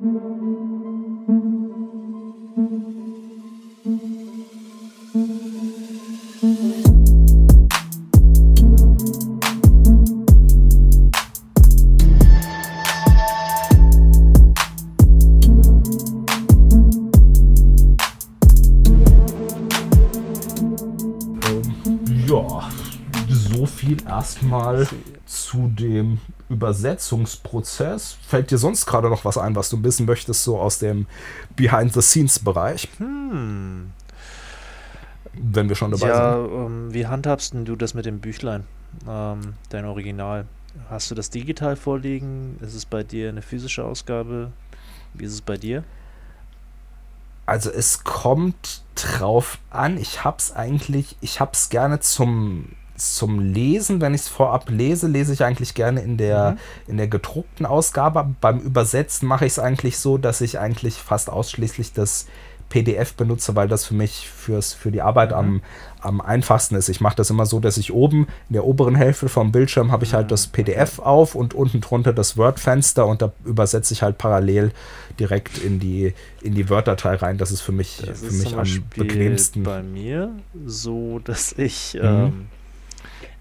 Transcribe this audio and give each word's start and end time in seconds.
erstmal 0.00 0.79
Übersetzungsprozess. 26.50 28.18
Fällt 28.26 28.50
dir 28.50 28.58
sonst 28.58 28.84
gerade 28.84 29.08
noch 29.08 29.24
was 29.24 29.38
ein, 29.38 29.54
was 29.54 29.70
du 29.70 29.82
wissen 29.82 30.04
möchtest, 30.04 30.44
so 30.44 30.58
aus 30.58 30.80
dem 30.80 31.06
Behind-the-Scenes-Bereich? 31.56 32.88
Hm. 32.98 33.92
Wenn 35.32 35.68
wir 35.68 35.76
schon 35.76 35.92
dabei 35.92 36.08
ja, 36.08 36.34
sind. 36.34 36.50
Ja, 36.50 36.66
ähm, 36.66 36.92
wie 36.92 37.06
handhabst 37.06 37.54
du 37.54 37.76
das 37.76 37.94
mit 37.94 38.04
dem 38.04 38.18
Büchlein, 38.18 38.64
ähm, 39.08 39.54
dein 39.68 39.84
Original? 39.84 40.46
Hast 40.88 41.10
du 41.10 41.14
das 41.14 41.30
digital 41.30 41.76
vorliegen? 41.76 42.58
Ist 42.60 42.74
es 42.74 42.84
bei 42.84 43.04
dir 43.04 43.28
eine 43.28 43.42
physische 43.42 43.84
Ausgabe? 43.84 44.50
Wie 45.14 45.24
ist 45.24 45.32
es 45.32 45.40
bei 45.40 45.56
dir? 45.56 45.84
Also 47.46 47.70
es 47.70 48.04
kommt 48.04 48.82
drauf 48.96 49.58
an. 49.70 49.98
Ich 49.98 50.24
hab's 50.24 50.52
eigentlich, 50.52 51.16
ich 51.20 51.40
hab's 51.40 51.68
gerne 51.68 52.00
zum 52.00 52.72
zum 53.00 53.40
Lesen, 53.40 54.00
wenn 54.00 54.14
ich 54.14 54.22
es 54.22 54.28
vorab 54.28 54.70
lese, 54.70 55.08
lese 55.08 55.32
ich 55.32 55.44
eigentlich 55.44 55.74
gerne 55.74 56.00
in 56.02 56.16
der, 56.16 56.52
mhm. 56.52 56.90
in 56.92 56.96
der 56.96 57.08
gedruckten 57.08 57.66
Ausgabe. 57.66 58.34
Beim 58.40 58.60
Übersetzen 58.60 59.26
mache 59.26 59.46
ich 59.46 59.52
es 59.52 59.58
eigentlich 59.58 59.98
so, 59.98 60.18
dass 60.18 60.40
ich 60.40 60.58
eigentlich 60.58 60.94
fast 60.94 61.30
ausschließlich 61.30 61.92
das 61.92 62.26
PDF 62.70 63.14
benutze, 63.14 63.54
weil 63.56 63.68
das 63.68 63.84
für 63.84 63.94
mich 63.94 64.28
fürs, 64.30 64.72
für 64.72 64.90
die 64.90 65.02
Arbeit 65.02 65.30
mhm. 65.30 65.36
am, 65.36 65.62
am 66.00 66.20
einfachsten 66.20 66.76
ist. 66.76 66.88
Ich 66.88 67.00
mache 67.00 67.16
das 67.16 67.28
immer 67.28 67.44
so, 67.44 67.60
dass 67.60 67.76
ich 67.76 67.92
oben 67.92 68.28
in 68.48 68.54
der 68.54 68.64
oberen 68.64 68.94
Hälfte 68.94 69.28
vom 69.28 69.52
Bildschirm 69.52 69.92
habe 69.92 70.04
ich 70.04 70.14
halt 70.14 70.30
das 70.30 70.46
PDF 70.46 71.00
auf 71.00 71.34
und 71.34 71.52
unten 71.52 71.80
drunter 71.80 72.12
das 72.12 72.36
Word-Fenster 72.36 73.06
und 73.06 73.20
da 73.20 73.32
übersetze 73.44 73.92
ich 73.92 74.02
halt 74.02 74.16
parallel 74.16 74.70
direkt 75.18 75.58
in 75.58 75.80
die, 75.80 76.14
in 76.40 76.54
die 76.54 76.70
Word-Datei 76.70 77.16
rein. 77.16 77.38
Das 77.38 77.50
ist 77.50 77.60
für 77.60 77.72
mich, 77.72 78.02
das 78.06 78.20
für 78.20 78.32
mich 78.32 78.56
am 78.56 78.84
bequemsten. 78.96 79.64
bei 79.64 79.82
mir 79.82 80.30
so, 80.64 81.18
dass 81.18 81.52
ich 81.52 81.94
mhm. 81.94 82.00
ähm, 82.08 82.46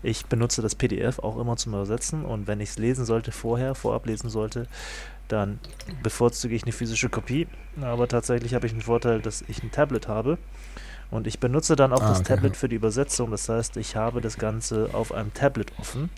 ich 0.02 0.26
benutze 0.26 0.62
das 0.62 0.76
PDF 0.76 1.20
auch 1.20 1.38
immer 1.38 1.58
zum 1.58 1.74
Übersetzen 1.74 2.26
und 2.26 2.48
wenn 2.48 2.62
ich 2.62 2.70
es 2.70 2.78
lesen 2.78 3.06
sollte, 3.06 3.32
vorher, 3.32 3.76
vorab 3.76 4.06
lesen 4.06 4.30
sollte, 4.30 4.68
dann 5.28 5.60
bevorzuge 6.04 6.56
ich 6.56 6.64
eine 6.64 6.72
physische 6.72 7.10
Kopie. 7.10 7.48
Aber 7.82 8.08
tatsächlich 8.08 8.54
habe 8.54 8.66
ich 8.66 8.74
den 8.74 8.82
Vorteil, 8.82 9.22
dass 9.22 9.44
ich 9.48 9.64
ein 9.64 9.72
Tablet 9.72 10.08
habe. 10.08 10.38
Und 11.12 11.28
ich 11.28 11.40
benutze 11.40 11.76
dann 11.76 11.92
auch 11.94 12.02
ah, 12.02 12.10
das 12.10 12.20
okay. 12.20 12.36
Tablet 12.36 12.56
für 12.56 12.70
die 12.70 12.76
Übersetzung. 12.76 13.32
Das 13.32 13.50
heißt, 13.50 13.78
ich 13.78 13.96
habe 13.96 14.22
das 14.22 14.38
Ganze 14.38 14.90
auf 14.94 15.12
einem 15.14 15.34
Tablet 15.34 15.72
offen 15.80 16.10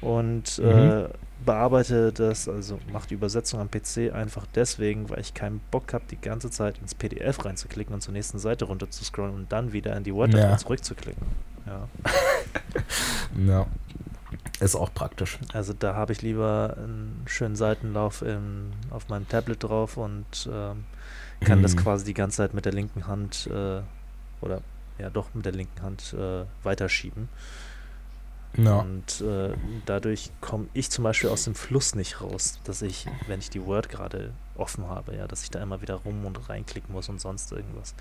und 0.00 0.58
mhm. 0.58 0.68
äh, 0.68 1.08
bearbeite 1.44 2.12
das, 2.12 2.48
also 2.48 2.78
mache 2.92 3.08
die 3.08 3.14
Übersetzung 3.14 3.60
am 3.60 3.70
PC 3.70 4.12
einfach 4.12 4.46
deswegen, 4.54 5.08
weil 5.10 5.20
ich 5.20 5.34
keinen 5.34 5.60
Bock 5.70 5.92
habe, 5.92 6.04
die 6.10 6.20
ganze 6.20 6.50
Zeit 6.50 6.78
ins 6.78 6.94
PDF 6.94 7.44
reinzuklicken 7.44 7.94
und 7.94 8.00
zur 8.00 8.12
nächsten 8.12 8.38
Seite 8.38 8.64
runter 8.64 8.90
zu 8.90 9.04
scrollen 9.04 9.34
und 9.34 9.52
dann 9.52 9.72
wieder 9.72 9.96
in 9.96 10.04
die 10.04 10.14
Word 10.14 10.34
ja. 10.34 10.56
zurückzuklicken. 10.56 11.26
Ja. 11.68 11.88
ja. 13.46 13.66
Ist 14.60 14.74
auch 14.74 14.92
praktisch. 14.92 15.38
Also 15.52 15.72
da 15.72 15.94
habe 15.94 16.12
ich 16.12 16.22
lieber 16.22 16.74
einen 16.76 17.22
schönen 17.26 17.54
Seitenlauf 17.54 18.22
im, 18.22 18.72
auf 18.90 19.08
meinem 19.08 19.28
Tablet 19.28 19.62
drauf 19.62 19.96
und 19.96 20.48
ähm, 20.52 20.84
kann 21.40 21.58
mhm. 21.58 21.62
das 21.62 21.76
quasi 21.76 22.04
die 22.04 22.14
ganze 22.14 22.38
Zeit 22.38 22.54
mit 22.54 22.64
der 22.64 22.72
linken 22.72 23.06
Hand 23.06 23.48
äh, 23.52 23.80
oder 24.40 24.62
ja 24.98 25.10
doch 25.10 25.32
mit 25.34 25.44
der 25.44 25.52
linken 25.52 25.80
Hand 25.82 26.14
äh, 26.14 26.44
weiterschieben. 26.64 27.28
Ja. 28.56 28.76
Und 28.78 29.20
äh, 29.20 29.54
dadurch 29.86 30.30
komme 30.40 30.66
ich 30.72 30.90
zum 30.90 31.04
Beispiel 31.04 31.30
aus 31.30 31.44
dem 31.44 31.54
Fluss 31.54 31.94
nicht 31.94 32.20
raus, 32.20 32.58
dass 32.64 32.82
ich, 32.82 33.06
wenn 33.26 33.38
ich 33.38 33.50
die 33.50 33.64
Word 33.64 33.88
gerade 33.88 34.32
offen 34.56 34.88
habe, 34.88 35.14
ja, 35.14 35.28
dass 35.28 35.44
ich 35.44 35.50
da 35.50 35.62
immer 35.62 35.80
wieder 35.82 35.94
rum 35.94 36.24
und 36.24 36.48
reinklicken 36.48 36.92
muss 36.92 37.08
und 37.08 37.20
sonst 37.20 37.52
irgendwas. 37.52 37.94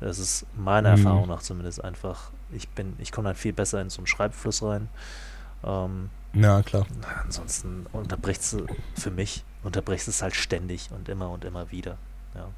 Das 0.00 0.18
ist 0.18 0.46
meiner 0.56 0.96
mhm. 0.96 1.04
Erfahrung 1.04 1.28
nach 1.28 1.42
zumindest 1.42 1.82
einfach, 1.82 2.30
ich 2.52 2.68
bin, 2.68 2.94
ich 2.98 3.12
komme 3.12 3.28
dann 3.28 3.36
viel 3.36 3.52
besser 3.52 3.80
in 3.80 3.90
so 3.90 3.98
einen 3.98 4.06
Schreibfluss 4.06 4.62
rein. 4.62 4.88
Ähm, 5.64 6.10
ja, 6.34 6.62
klar. 6.62 6.86
Ansonsten 7.24 7.86
unterbrichst 7.92 8.52
du 8.52 8.66
für 8.96 9.10
mich, 9.10 9.44
unterbrichst 9.64 10.08
es 10.08 10.22
halt 10.22 10.34
ständig 10.34 10.90
und 10.90 11.08
immer 11.08 11.30
und 11.30 11.44
immer 11.44 11.70
wieder. 11.72 11.96
Ja. 12.34 12.48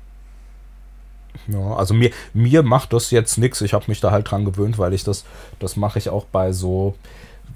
Ja, 1.47 1.77
also 1.77 1.95
mir, 1.95 2.11
mir 2.35 2.63
macht 2.63 2.93
das 2.93 3.11
jetzt 3.13 3.39
nichts. 3.39 3.61
Ich 3.61 3.73
habe 3.73 3.85
mich 3.87 4.01
da 4.01 4.11
halt 4.11 4.31
dran 4.31 4.45
gewöhnt, 4.45 4.79
weil 4.79 4.93
ich 4.93 5.05
das, 5.05 5.25
das 5.61 5.77
mache 5.77 5.99
ich 5.99 6.09
auch 6.09 6.25
bei 6.25 6.53
so, 6.53 6.97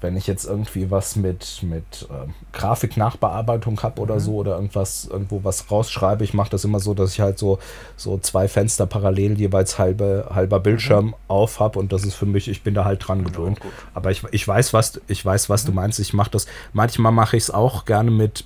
wenn 0.01 0.17
ich 0.17 0.27
jetzt 0.27 0.45
irgendwie 0.45 0.91
was 0.91 1.15
mit, 1.15 1.59
mit 1.63 2.07
äh, 2.09 2.29
Grafiknachbearbeitung 2.53 3.81
habe 3.81 4.01
oder 4.01 4.15
mhm. 4.15 4.19
so 4.19 4.35
oder 4.35 4.55
irgendwas, 4.55 5.05
irgendwo 5.05 5.43
was 5.43 5.71
rausschreibe, 5.71 6.23
ich 6.23 6.33
mache 6.33 6.49
das 6.49 6.63
immer 6.63 6.79
so, 6.79 6.93
dass 6.93 7.13
ich 7.13 7.21
halt 7.21 7.37
so, 7.37 7.59
so 7.95 8.17
zwei 8.17 8.47
Fenster 8.47 8.85
parallel 8.85 9.39
jeweils 9.39 9.79
halbe, 9.79 10.27
halber 10.33 10.59
Bildschirm 10.59 11.07
mhm. 11.07 11.15
auf 11.27 11.59
habe 11.59 11.79
und 11.79 11.91
das 11.91 12.03
ist 12.03 12.15
für 12.15 12.25
mich, 12.25 12.47
ich 12.47 12.63
bin 12.63 12.73
da 12.73 12.85
halt 12.85 13.07
dran 13.07 13.23
gewöhnt. 13.23 13.59
Ja, 13.63 13.69
Aber 13.93 14.11
ich, 14.11 14.23
ich 14.31 14.47
weiß, 14.47 14.73
was, 14.73 14.99
ich 15.07 15.25
weiß, 15.25 15.49
was 15.49 15.63
mhm. 15.63 15.67
du 15.67 15.73
meinst. 15.73 15.99
Ich 15.99 16.13
mache 16.13 16.31
das, 16.31 16.45
manchmal 16.73 17.11
mache 17.11 17.37
ich 17.37 17.43
es 17.43 17.51
auch 17.51 17.85
gerne 17.85 18.11
mit, 18.11 18.45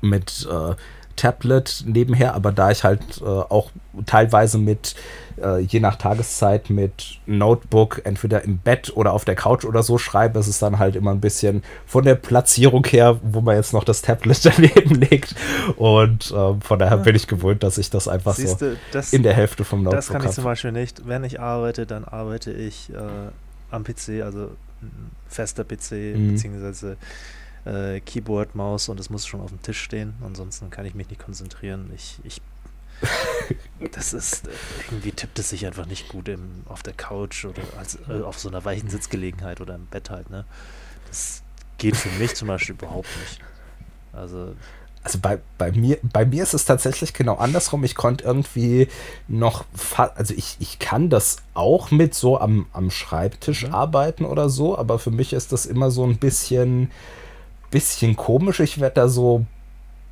mit 0.00 0.48
äh, 0.50 0.74
Tablet 1.20 1.84
nebenher, 1.86 2.34
aber 2.34 2.50
da 2.50 2.70
ich 2.70 2.82
halt 2.82 3.20
äh, 3.20 3.24
auch 3.24 3.70
teilweise 4.06 4.56
mit, 4.56 4.94
äh, 5.42 5.58
je 5.58 5.78
nach 5.78 5.96
Tageszeit, 5.96 6.70
mit 6.70 7.20
Notebook 7.26 8.00
entweder 8.04 8.42
im 8.42 8.56
Bett 8.56 8.90
oder 8.96 9.12
auf 9.12 9.26
der 9.26 9.34
Couch 9.34 9.66
oder 9.66 9.82
so 9.82 9.98
schreibe, 9.98 10.38
ist 10.38 10.46
es 10.46 10.58
dann 10.60 10.78
halt 10.78 10.96
immer 10.96 11.10
ein 11.10 11.20
bisschen 11.20 11.62
von 11.84 12.04
der 12.04 12.14
Platzierung 12.14 12.86
her, 12.86 13.20
wo 13.22 13.42
man 13.42 13.56
jetzt 13.56 13.74
noch 13.74 13.84
das 13.84 14.00
Tablet 14.00 14.44
daneben 14.46 14.94
legt. 14.94 15.34
Und 15.76 16.30
äh, 16.30 16.54
von 16.60 16.78
daher 16.78 16.96
bin 16.96 17.14
ich 17.14 17.26
gewohnt, 17.26 17.62
dass 17.62 17.76
ich 17.76 17.90
das 17.90 18.08
einfach 18.08 18.34
Siehste, 18.34 18.72
so 18.72 18.76
das, 18.92 19.12
in 19.12 19.22
der 19.22 19.34
Hälfte 19.34 19.64
vom 19.64 19.82
Notebook 19.82 19.92
habe. 19.92 19.96
Das 19.96 20.08
kann 20.08 20.22
ich 20.22 20.28
hab. 20.28 20.34
zum 20.34 20.44
Beispiel 20.44 20.72
nicht. 20.72 21.06
Wenn 21.06 21.24
ich 21.24 21.38
arbeite, 21.38 21.84
dann 21.84 22.04
arbeite 22.04 22.50
ich 22.50 22.90
äh, 22.94 22.94
am 23.70 23.84
PC, 23.84 24.22
also 24.24 24.52
fester 25.28 25.64
PC, 25.64 26.16
mhm. 26.16 26.32
beziehungsweise 26.32 26.96
äh, 27.64 28.00
Keyboard, 28.00 28.54
Maus 28.54 28.88
und 28.88 29.00
es 29.00 29.10
muss 29.10 29.26
schon 29.26 29.40
auf 29.40 29.50
dem 29.50 29.62
Tisch 29.62 29.80
stehen. 29.80 30.14
Ansonsten 30.24 30.70
kann 30.70 30.86
ich 30.86 30.94
mich 30.94 31.08
nicht 31.08 31.22
konzentrieren. 31.22 31.90
Ich, 31.94 32.18
ich 32.24 32.40
das 33.92 34.12
ist 34.12 34.46
äh, 34.46 34.50
irgendwie 34.90 35.12
tippt 35.12 35.38
es 35.38 35.50
sich 35.50 35.66
einfach 35.66 35.86
nicht 35.86 36.08
gut 36.08 36.28
im, 36.28 36.62
auf 36.66 36.82
der 36.82 36.92
Couch 36.92 37.44
oder 37.44 37.62
als, 37.78 37.98
äh, 38.08 38.22
auf 38.22 38.38
so 38.38 38.48
einer 38.48 38.64
weichen 38.64 38.90
Sitzgelegenheit 38.90 39.60
oder 39.60 39.74
im 39.74 39.86
Bett 39.86 40.10
halt. 40.10 40.30
Ne, 40.30 40.44
das 41.08 41.42
geht 41.78 41.96
für 41.96 42.10
mich 42.18 42.34
zum 42.34 42.48
Beispiel 42.48 42.74
überhaupt 42.74 43.08
nicht. 43.22 43.40
Also 44.12 44.54
also 45.02 45.18
bei, 45.18 45.38
bei, 45.56 45.72
mir, 45.72 45.98
bei 46.02 46.26
mir 46.26 46.42
ist 46.42 46.52
es 46.52 46.66
tatsächlich 46.66 47.14
genau 47.14 47.36
andersrum. 47.36 47.84
Ich 47.84 47.94
konnte 47.94 48.24
irgendwie 48.24 48.88
noch, 49.28 49.64
also 49.96 50.34
ich, 50.34 50.56
ich 50.60 50.78
kann 50.78 51.08
das 51.08 51.38
auch 51.54 51.90
mit 51.90 52.14
so 52.14 52.38
am, 52.38 52.66
am 52.74 52.90
Schreibtisch 52.90 53.66
mhm. 53.66 53.74
arbeiten 53.74 54.24
oder 54.26 54.50
so, 54.50 54.76
aber 54.76 54.98
für 54.98 55.10
mich 55.10 55.32
ist 55.32 55.52
das 55.52 55.64
immer 55.64 55.90
so 55.90 56.04
ein 56.04 56.18
bisschen, 56.18 56.90
bisschen 57.70 58.16
komisch. 58.16 58.60
Ich 58.60 58.80
werde 58.80 58.94
da 58.96 59.08
so 59.08 59.40
ein 59.40 59.46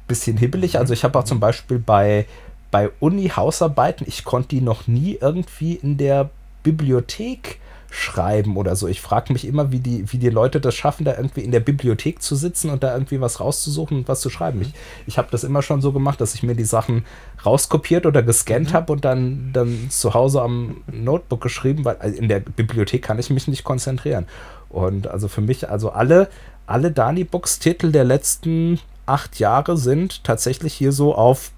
bisschen 0.07 0.37
hibbelig. 0.37 0.79
Also 0.79 0.93
ich 0.93 1.05
habe 1.05 1.19
auch 1.19 1.25
zum 1.25 1.41
Beispiel 1.41 1.79
bei, 1.79 2.27
bei 2.71 2.91
Uni-Hausarbeiten, 3.01 4.07
ich 4.09 4.25
konnte 4.25 4.49
die 4.49 4.61
noch 4.61 4.87
nie 4.87 5.19
irgendwie 5.21 5.75
in 5.75 5.97
der 5.97 6.31
Bibliothek 6.63 7.59
schreiben 7.91 8.57
oder 8.57 8.77
so. 8.77 8.87
Ich 8.87 9.01
frage 9.01 9.33
mich 9.33 9.47
immer, 9.47 9.73
wie 9.73 9.79
die, 9.79 10.13
wie 10.13 10.19
die 10.19 10.29
Leute 10.29 10.61
das 10.61 10.75
schaffen, 10.75 11.05
da 11.05 11.17
irgendwie 11.17 11.41
in 11.41 11.53
der 11.53 11.61
Bibliothek 11.61 12.21
zu 12.21 12.37
sitzen 12.37 12.69
und 12.71 12.83
da 12.83 12.93
irgendwie 12.93 13.21
was 13.21 13.41
rauszusuchen 13.41 13.99
und 13.99 14.09
was 14.09 14.21
zu 14.21 14.29
schreiben. 14.29 14.61
Ich, 14.61 14.75
ich 15.07 15.19
habe 15.19 15.29
das 15.31 15.43
immer 15.43 15.63
schon 15.63 15.81
so 15.81 15.93
gemacht, 15.93 16.21
dass 16.21 16.35
ich 16.35 16.43
mir 16.43 16.55
die 16.55 16.65
Sachen 16.65 17.07
rauskopiert 17.47 18.05
oder 18.05 18.23
gescannt 18.23 18.71
mhm. 18.71 18.75
habe 18.75 18.93
und 18.93 19.05
dann, 19.05 19.51
dann 19.55 19.89
zu 19.89 20.13
Hause 20.13 20.43
am 20.43 20.83
Notebook 20.93 21.41
geschrieben, 21.41 21.85
weil 21.87 21.97
also 21.97 22.17
in 22.17 22.29
der 22.29 22.41
Bibliothek 22.41 23.03
kann 23.03 23.19
ich 23.19 23.31
mich 23.31 23.49
nicht 23.49 23.65
konzentrieren. 23.65 24.27
Und 24.69 25.07
also 25.07 25.29
für 25.29 25.41
mich, 25.41 25.71
also 25.71 25.91
alle, 25.91 26.29
alle 26.69 26.91
Dani-Books-Titel 26.93 27.93
der 27.93 28.05
letzten 28.05 28.81
acht 29.07 29.39
Jahre 29.39 29.77
sind 29.77 30.23
tatsächlich 30.25 30.75
hier 30.75 30.93
so 30.93 31.15
auf 31.15 31.51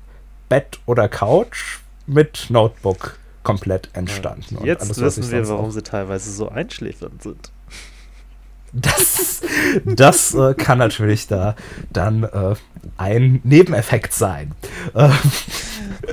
Bett 0.48 0.78
oder 0.86 1.08
Couch 1.08 1.78
mit 2.06 2.46
Notebook 2.48 3.18
komplett 3.42 3.88
entstanden. 3.92 4.58
Ja, 4.60 4.66
jetzt 4.66 5.00
wissen 5.00 5.30
wir, 5.30 5.48
warum 5.48 5.70
sie 5.70 5.82
teilweise 5.82 6.30
so 6.30 6.48
einschläfernd 6.48 7.22
sind. 7.22 7.50
Das, 8.72 9.42
das 9.84 10.34
äh, 10.34 10.54
kann 10.54 10.78
natürlich 10.78 11.26
da 11.26 11.56
dann 11.92 12.22
äh, 12.22 12.54
ein 12.96 13.40
Nebeneffekt 13.42 14.12
sein. 14.12 14.52
Äh, 14.94 15.10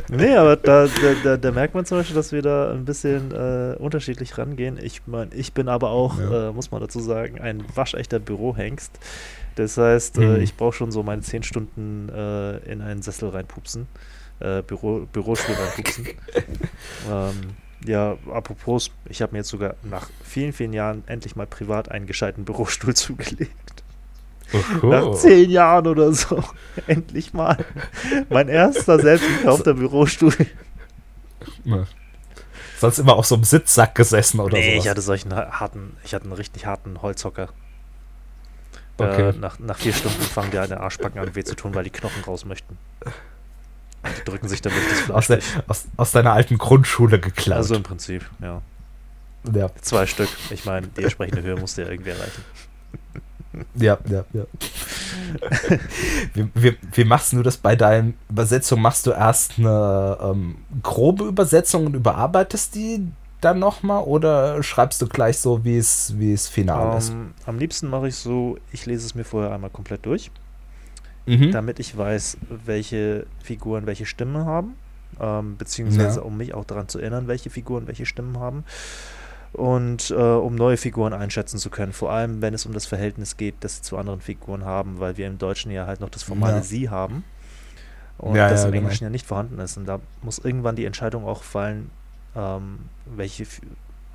nee, 0.10 0.36
aber 0.36 0.56
da, 0.56 0.88
da, 1.24 1.38
da, 1.38 1.52
merkt 1.52 1.76
man 1.76 1.86
zum 1.86 2.00
Beispiel, 2.00 2.16
dass 2.16 2.32
wir 2.32 2.42
da 2.42 2.72
ein 2.72 2.86
bisschen 2.86 3.32
äh, 3.32 3.76
unterschiedlich 3.78 4.38
rangehen. 4.38 4.80
Ich 4.82 5.06
meine, 5.06 5.34
ich 5.36 5.54
bin 5.54 5.70
aber 5.70 5.92
auch, 5.92 6.20
ja. 6.20 6.50
äh, 6.50 6.52
muss 6.52 6.72
man 6.72 6.82
dazu 6.82 7.00
sagen, 7.00 7.40
ein 7.40 7.64
waschechter 7.76 8.20
Bürohengst. 8.20 8.92
Das 9.56 9.78
heißt, 9.78 10.18
äh, 10.18 10.22
mhm. 10.22 10.42
ich 10.42 10.56
brauche 10.56 10.74
schon 10.74 10.92
so 10.92 11.04
meine 11.04 11.22
zehn 11.22 11.44
Stunden 11.44 12.10
äh, 12.10 12.58
in 12.72 12.82
einen 12.82 13.02
Sessel 13.02 13.30
reinpupsen. 13.30 13.88
Büro, 14.68 15.08
Bürostuhl 15.12 15.56
reinpupsen. 15.56 16.06
ähm, 17.12 17.56
ja, 17.86 18.18
apropos, 18.32 18.92
ich 19.06 19.22
habe 19.22 19.34
mir 19.34 19.40
jetzt 19.40 19.50
sogar 19.50 19.76
nach 19.84 20.10
vielen, 20.24 20.54
vielen 20.54 20.74
Jahren 20.74 21.04
endlich 21.08 21.36
mal 21.36 21.48
privat 21.48 21.90
einen 21.90 22.08
gescheiten 22.08 22.46
Bürostuhl 22.46 22.96
zugelegt. 22.96 23.84
Oho. 24.54 24.88
Nach 24.88 25.12
zehn 25.16 25.50
Jahren 25.50 25.88
oder 25.88 26.14
so. 26.14 26.42
Endlich 26.88 27.34
mal. 27.34 27.58
Mein 28.30 28.48
erster 28.48 28.98
selbst 28.98 29.28
gekaufter 29.28 29.74
Bürostuhl. 29.74 30.34
Sonst 32.80 33.00
immer 33.00 33.18
auf 33.18 33.26
so 33.26 33.36
einem 33.36 33.44
Sitzsack 33.44 33.94
gesessen 33.96 34.40
oder 34.40 34.56
so. 34.56 34.58
Nee, 34.58 34.72
sowas. 34.72 34.86
ich 34.86 34.90
hatte 34.90 35.02
solchen 35.02 35.36
harten, 35.36 35.98
ich 36.06 36.14
hatte 36.14 36.24
einen 36.24 36.34
richtig 36.34 36.66
harten 36.66 37.02
Holzhocker. 37.02 37.50
Okay. 38.98 39.30
Äh, 39.30 39.34
nach, 39.34 39.60
nach 39.60 39.78
vier 39.78 39.94
Stunden 39.94 40.22
fangen 40.22 40.52
die 40.52 40.60
eine 40.60 40.80
Arschbacken 40.80 41.20
an 41.20 41.36
weh 41.36 41.44
zu 41.44 41.56
tun, 41.56 41.76
weil 41.76 41.84
die 41.84 41.90
Knochen 41.90 42.24
raus 42.24 42.46
möchten. 42.46 42.78
Die 44.06 44.24
drücken 44.24 44.48
sich 44.48 44.62
dann 44.62 44.74
durch 44.74 44.88
das 44.90 45.00
Fleisch. 45.00 45.42
Aus, 45.42 45.66
aus, 45.68 45.86
aus, 45.98 46.12
deiner 46.12 46.34
alten 46.34 46.58
Grundschule 46.58 47.20
geklaut. 47.20 47.58
Also 47.58 47.76
im 47.76 47.84
Prinzip, 47.84 48.30
ja. 48.42 48.62
ja. 49.54 49.70
Zwei 49.82 50.06
Stück. 50.06 50.30
Ich 50.50 50.66
meine, 50.66 50.88
die 50.88 51.04
entsprechende 51.04 51.42
Höhe 51.42 51.56
musste 51.56 51.84
ja 51.84 51.90
irgendwie 51.90 52.12
erreichen. 52.12 52.44
Ja, 53.76 53.98
ja, 54.08 54.24
ja. 54.34 54.44
wie, 56.34 56.48
wie, 56.54 56.78
wie, 56.94 57.04
machst 57.06 57.34
du 57.34 57.42
das 57.42 57.58
bei 57.58 57.76
deinen 57.76 58.18
Übersetzungen? 58.30 58.82
Machst 58.82 59.08
du 59.08 59.12
erst 59.12 59.58
eine 59.58 60.18
ähm, 60.22 60.58
grobe 60.84 61.24
Übersetzung 61.26 61.88
und 61.88 61.96
überarbeitest 61.96 62.76
die 62.76 63.08
dann 63.42 63.60
nochmal 63.60 64.04
oder 64.04 64.62
schreibst 64.64 65.02
du 65.02 65.08
gleich 65.08 65.38
so, 65.38 65.64
wie 65.64 65.78
es, 65.78 66.14
wie 66.18 66.34
es 66.34 66.48
final 66.48 66.92
um, 66.92 66.98
ist? 66.98 67.10
Ähm, 67.10 67.34
am 67.46 67.60
liebsten 67.60 67.90
mache 67.90 68.08
ich 68.08 68.16
so, 68.16 68.58
ich 68.72 68.86
lese 68.86 69.06
es 69.06 69.16
mir 69.16 69.24
vorher 69.24 69.52
einmal 69.54 69.70
komplett 69.70 70.06
durch, 70.06 70.32
mhm. 71.28 71.52
damit 71.52 71.80
ich 71.80 71.96
weiß, 71.98 72.38
welche 72.66 73.26
Figuren 73.44 73.86
welche 73.86 74.06
Stimmen 74.06 74.46
haben, 74.46 74.76
ähm, 75.20 75.58
beziehungsweise 75.58 76.20
ja. 76.20 76.26
um 76.26 76.38
mich 76.38 76.54
auch 76.54 76.66
daran 76.66 76.88
zu 76.88 77.00
erinnern, 77.00 77.28
welche 77.28 77.50
Figuren 77.50 77.88
welche 77.88 78.06
Stimmen 78.06 78.40
haben 78.40 78.64
und 79.54 80.12
äh, 80.12 80.14
um 80.14 80.56
neue 80.56 80.78
Figuren 80.78 81.14
einschätzen 81.14 81.58
zu 81.58 81.70
können. 81.70 81.94
Vor 81.94 82.12
allem, 82.12 82.42
wenn 82.42 82.54
es 82.54 82.66
um 82.66 82.74
das 82.74 82.86
Verhältnis 82.86 83.38
geht, 83.38 83.56
das 83.62 83.78
sie 83.78 83.82
zu 83.82 83.98
anderen 83.98 84.22
Figuren 84.22 84.66
haben, 84.66 85.00
weil 85.00 85.18
wir 85.18 85.28
im 85.28 85.38
Deutschen 85.38 85.72
ja 85.72 85.86
halt 85.86 86.00
noch 86.00 86.10
das 86.10 86.24
formale 86.24 86.58
ja. 86.58 86.64
Sie 86.64 86.90
haben 86.90 87.24
und 88.18 88.36
ja, 88.36 88.50
das 88.50 88.64
im 88.64 88.72
genau. 88.72 88.84
Englischen 88.84 89.04
ja 89.04 89.10
nicht 89.10 89.26
vorhanden 89.26 89.60
ist. 89.60 89.78
Und 89.78 89.86
da 89.86 90.00
muss 90.22 90.40
irgendwann 90.40 90.76
die 90.76 90.86
Entscheidung 90.86 91.26
auch 91.26 91.44
fallen, 91.44 91.90
ähm, 92.36 92.80
welche 93.06 93.46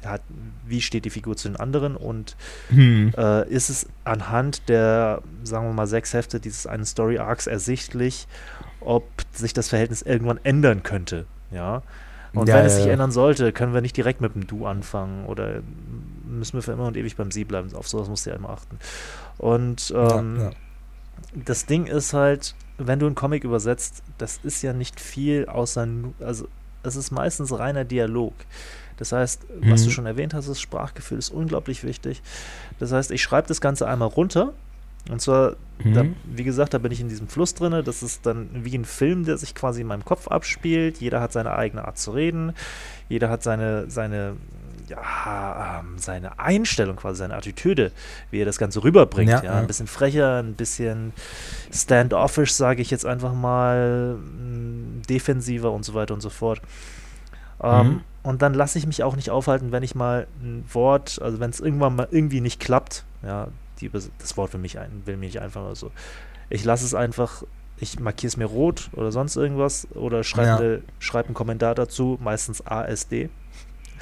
hat, 0.07 0.23
wie 0.67 0.81
steht 0.81 1.05
die 1.05 1.11
Figur 1.11 1.37
zu 1.37 1.49
den 1.49 1.57
anderen 1.57 1.97
und 1.97 2.37
hm. 2.69 3.13
äh, 3.17 3.49
ist 3.49 3.71
es 3.71 3.87
anhand 4.05 4.69
der, 4.69 5.23
sagen 5.43 5.67
wir 5.67 5.73
mal, 5.73 5.87
sechs 5.87 6.13
Hefte 6.15 6.41
dieses 6.41 6.67
einen 6.67 6.85
Story 6.85 7.19
Arcs 7.19 7.47
ersichtlich, 7.47 8.27
ob 8.81 9.05
sich 9.33 9.53
das 9.53 9.69
Verhältnis 9.69 10.03
irgendwann 10.03 10.41
ändern 10.43 10.83
könnte. 10.83 11.27
Ja. 11.51 11.83
Und 12.35 12.49
ja, 12.49 12.57
wenn 12.57 12.67
es 12.67 12.77
sich 12.77 12.87
ja. 12.87 12.93
ändern 12.93 13.13
sollte, 13.13 13.53
können 13.53 13.75
wir 13.75 13.83
nicht 13.83 13.97
direkt 13.97 14.21
mit 14.21 14.35
dem 14.35 14.47
Du 14.47 14.67
anfangen 14.67 15.27
oder 15.27 15.63
müssen 16.25 16.55
wir 16.55 16.63
für 16.63 16.73
immer 16.73 16.87
und 16.87 16.97
ewig 16.97 17.17
beim 17.17 17.31
Sie 17.31 17.45
bleiben. 17.45 17.75
Auf 17.75 17.89
sowas 17.89 18.09
musst 18.09 18.27
du 18.27 18.31
ja 18.31 18.37
immer 18.37 18.51
achten. 18.51 18.79
Und 19.39 19.93
ähm, 19.95 20.39
ja, 20.41 20.51
das 21.35 21.67
Ding 21.67 21.87
ist 21.87 22.15
halt, 22.15 22.55
wenn 22.79 22.99
du 22.99 23.07
einen 23.07 23.15
Comic 23.15 23.45
übersetzt, 23.45 24.03
das 24.19 24.41
ist 24.43 24.63
ja 24.63 24.73
nicht 24.73 25.01
viel 25.01 25.47
außer, 25.47 25.87
also 26.21 26.49
es 26.83 26.97
ist 26.97 27.11
meistens 27.11 27.57
reiner 27.57 27.85
Dialog. 27.85 28.35
Das 28.97 29.13
heißt, 29.13 29.47
was 29.61 29.83
mhm. 29.83 29.85
du 29.85 29.91
schon 29.91 30.07
erwähnt 30.07 30.35
hast, 30.35 30.49
das 30.49 30.61
Sprachgefühl 30.61 31.19
ist 31.19 31.31
unglaublich 31.31 31.85
wichtig. 31.85 32.23
Das 32.79 32.93
heißt, 32.93 33.11
ich 33.11 33.23
schreibe 33.23 33.49
das 33.49 33.61
Ganze 33.61 33.87
einmal 33.87 34.09
runter 34.09 34.53
und 35.11 35.21
zwar, 35.21 35.57
mhm. 35.83 35.95
da, 35.95 36.05
wie 36.25 36.45
gesagt, 36.45 36.75
da 36.75 36.79
bin 36.79 36.93
ich 36.93 37.01
in 37.01 37.09
diesem 37.09 37.29
Fluss 37.29 37.55
drin. 37.55 37.83
Das 37.85 38.03
ist 38.03 38.25
dann 38.25 38.49
wie 38.53 38.77
ein 38.77 38.85
Film, 38.85 39.25
der 39.25 39.37
sich 39.37 39.55
quasi 39.55 39.81
in 39.81 39.87
meinem 39.87 40.05
Kopf 40.05 40.29
abspielt. 40.29 40.99
Jeder 40.99 41.21
hat 41.21 41.33
seine 41.33 41.55
eigene 41.57 41.85
Art 41.85 41.99
zu 41.99 42.13
reden. 42.13 42.53
Jeder 43.09 43.29
hat 43.29 43.43
seine, 43.43 43.91
seine, 43.91 44.37
ja, 44.89 45.81
ähm, 45.81 45.99
seine 45.99 46.39
Einstellung, 46.39 46.97
quasi 46.97 47.19
seine 47.19 47.35
Attitüde, 47.35 47.91
wie 48.31 48.41
er 48.41 48.45
das 48.45 48.59
Ganze 48.59 48.85
rüberbringt. 48.85 49.31
Ja, 49.31 49.43
ja. 49.43 49.55
Ein 49.55 49.67
bisschen 49.67 49.89
frecher, 49.89 50.39
ein 50.39 50.55
bisschen 50.55 51.13
standoffish, 51.73 52.53
sage 52.53 52.81
ich 52.81 52.91
jetzt 52.91 53.05
einfach 53.05 53.35
mal, 53.35 54.17
defensiver 55.09 55.73
und 55.73 55.85
so 55.85 55.95
weiter 55.95 56.15
und 56.15 56.21
so 56.21 56.31
fort. 56.31 56.61
Ähm, 57.63 57.87
mhm. 57.87 58.01
Und 58.23 58.43
dann 58.43 58.55
lasse 58.55 58.79
ich 58.79 58.87
mich 58.87 59.03
auch 59.03 59.17
nicht 59.17 59.31
aufhalten, 59.31 59.73
wenn 59.73 59.83
ich 59.83 59.95
mal 59.95 60.27
ein 60.41 60.65
Wort, 60.73 61.21
also 61.21 61.41
wenn 61.41 61.51
es 61.51 61.61
irgendwann 61.61 61.97
mal 61.97 62.09
irgendwie 62.11 62.41
nicht 62.41 62.61
klappt, 62.61 63.05
ja, 63.23 63.49
die, 63.81 63.91
das 63.91 64.37
Wort 64.37 64.53
will 64.53 64.61
mich, 64.61 64.79
ein, 64.79 65.03
will 65.05 65.17
mich 65.17 65.41
einfach 65.41 65.63
nur 65.63 65.75
so. 65.75 65.91
Ich 66.51 66.65
lasse 66.65 66.85
es 66.85 66.95
einfach, 66.95 67.43
ich 67.79 67.99
markiere 67.99 68.29
es 68.29 68.37
mir 68.37 68.45
rot 68.45 68.91
oder 68.93 69.11
sonst 69.11 69.37
irgendwas 69.37 69.89
oder 69.93 70.23
schreibe 70.23 70.83
ja. 70.85 70.93
schreib 71.01 71.27
einen 71.27 71.35
Kommentar 71.35 71.75
dazu, 71.75 72.19
meistens 72.23 72.65
ASD. 72.65 73.29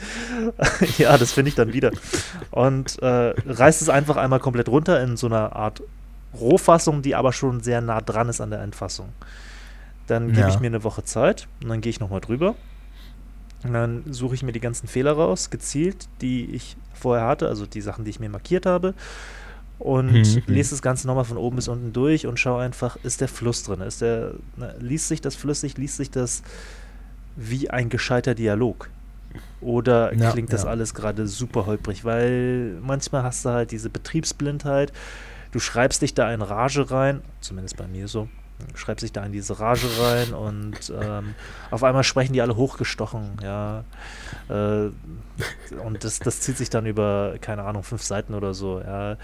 ja, 0.98 1.16
das 1.16 1.32
finde 1.32 1.50
ich 1.50 1.54
dann 1.54 1.72
wieder. 1.72 1.90
Und 2.50 3.00
äh, 3.02 3.34
reißt 3.46 3.82
es 3.82 3.88
einfach 3.88 4.16
einmal 4.16 4.40
komplett 4.40 4.68
runter 4.68 5.02
in 5.02 5.16
so 5.16 5.26
einer 5.26 5.56
Art 5.56 5.82
Rohfassung, 6.38 7.02
die 7.02 7.14
aber 7.14 7.32
schon 7.32 7.60
sehr 7.60 7.80
nah 7.80 8.00
dran 8.00 8.28
ist 8.28 8.40
an 8.40 8.50
der 8.50 8.60
Endfassung. 8.60 9.10
Dann 10.06 10.28
gebe 10.28 10.40
ja. 10.40 10.48
ich 10.48 10.60
mir 10.60 10.66
eine 10.66 10.84
Woche 10.84 11.04
Zeit 11.04 11.48
und 11.62 11.68
dann 11.68 11.80
gehe 11.80 11.90
ich 11.90 12.00
nochmal 12.00 12.20
drüber. 12.20 12.54
Und 13.62 13.74
dann 13.74 14.04
suche 14.10 14.34
ich 14.34 14.42
mir 14.42 14.52
die 14.52 14.60
ganzen 14.60 14.88
Fehler 14.88 15.12
raus, 15.12 15.50
gezielt, 15.50 16.08
die 16.20 16.46
ich 16.46 16.76
vorher 16.94 17.26
hatte, 17.26 17.48
also 17.48 17.66
die 17.66 17.80
Sachen, 17.80 18.04
die 18.04 18.10
ich 18.10 18.20
mir 18.20 18.30
markiert 18.30 18.64
habe 18.66 18.94
und 19.80 20.12
mhm. 20.12 20.42
lese 20.46 20.70
das 20.70 20.82
Ganze 20.82 21.06
nochmal 21.06 21.24
von 21.24 21.38
oben 21.38 21.56
bis 21.56 21.66
unten 21.66 21.92
durch 21.92 22.26
und 22.26 22.38
schaue 22.38 22.62
einfach, 22.62 22.96
ist 23.02 23.22
der 23.22 23.28
Fluss 23.28 23.62
drin? 23.62 23.80
Ist 23.80 24.02
der, 24.02 24.34
na, 24.56 24.72
liest 24.78 25.08
sich 25.08 25.22
das 25.22 25.34
flüssig, 25.34 25.78
liest 25.78 25.96
sich 25.96 26.10
das 26.10 26.42
wie 27.34 27.70
ein 27.70 27.88
gescheiter 27.88 28.34
Dialog? 28.34 28.90
Oder 29.62 30.14
ja, 30.14 30.32
klingt 30.32 30.52
das 30.52 30.64
ja. 30.64 30.68
alles 30.68 30.92
gerade 30.92 31.26
super 31.26 31.64
holprig? 31.64 32.04
Weil 32.04 32.78
manchmal 32.82 33.22
hast 33.22 33.44
du 33.46 33.50
halt 33.50 33.70
diese 33.70 33.88
Betriebsblindheit, 33.88 34.92
du 35.52 35.58
schreibst 35.60 36.02
dich 36.02 36.12
da 36.12 36.32
in 36.32 36.42
Rage 36.42 36.90
rein, 36.90 37.22
zumindest 37.40 37.78
bei 37.78 37.86
mir 37.86 38.06
so, 38.06 38.28
schreibst 38.74 39.02
dich 39.02 39.12
da 39.12 39.24
in 39.24 39.32
diese 39.32 39.58
Rage 39.60 39.88
rein 40.00 40.34
und 40.34 40.92
ähm, 41.00 41.34
auf 41.70 41.82
einmal 41.84 42.04
sprechen 42.04 42.32
die 42.32 42.42
alle 42.42 42.56
hochgestochen, 42.56 43.36
ja. 43.42 43.84
Äh, 44.48 44.90
und 45.84 46.04
das, 46.04 46.18
das 46.18 46.40
zieht 46.40 46.56
sich 46.56 46.70
dann 46.70 46.86
über, 46.86 47.34
keine 47.40 47.62
Ahnung, 47.64 47.82
fünf 47.82 48.02
Seiten 48.02 48.34
oder 48.34 48.54
so, 48.54 48.80
ja. 48.80 49.16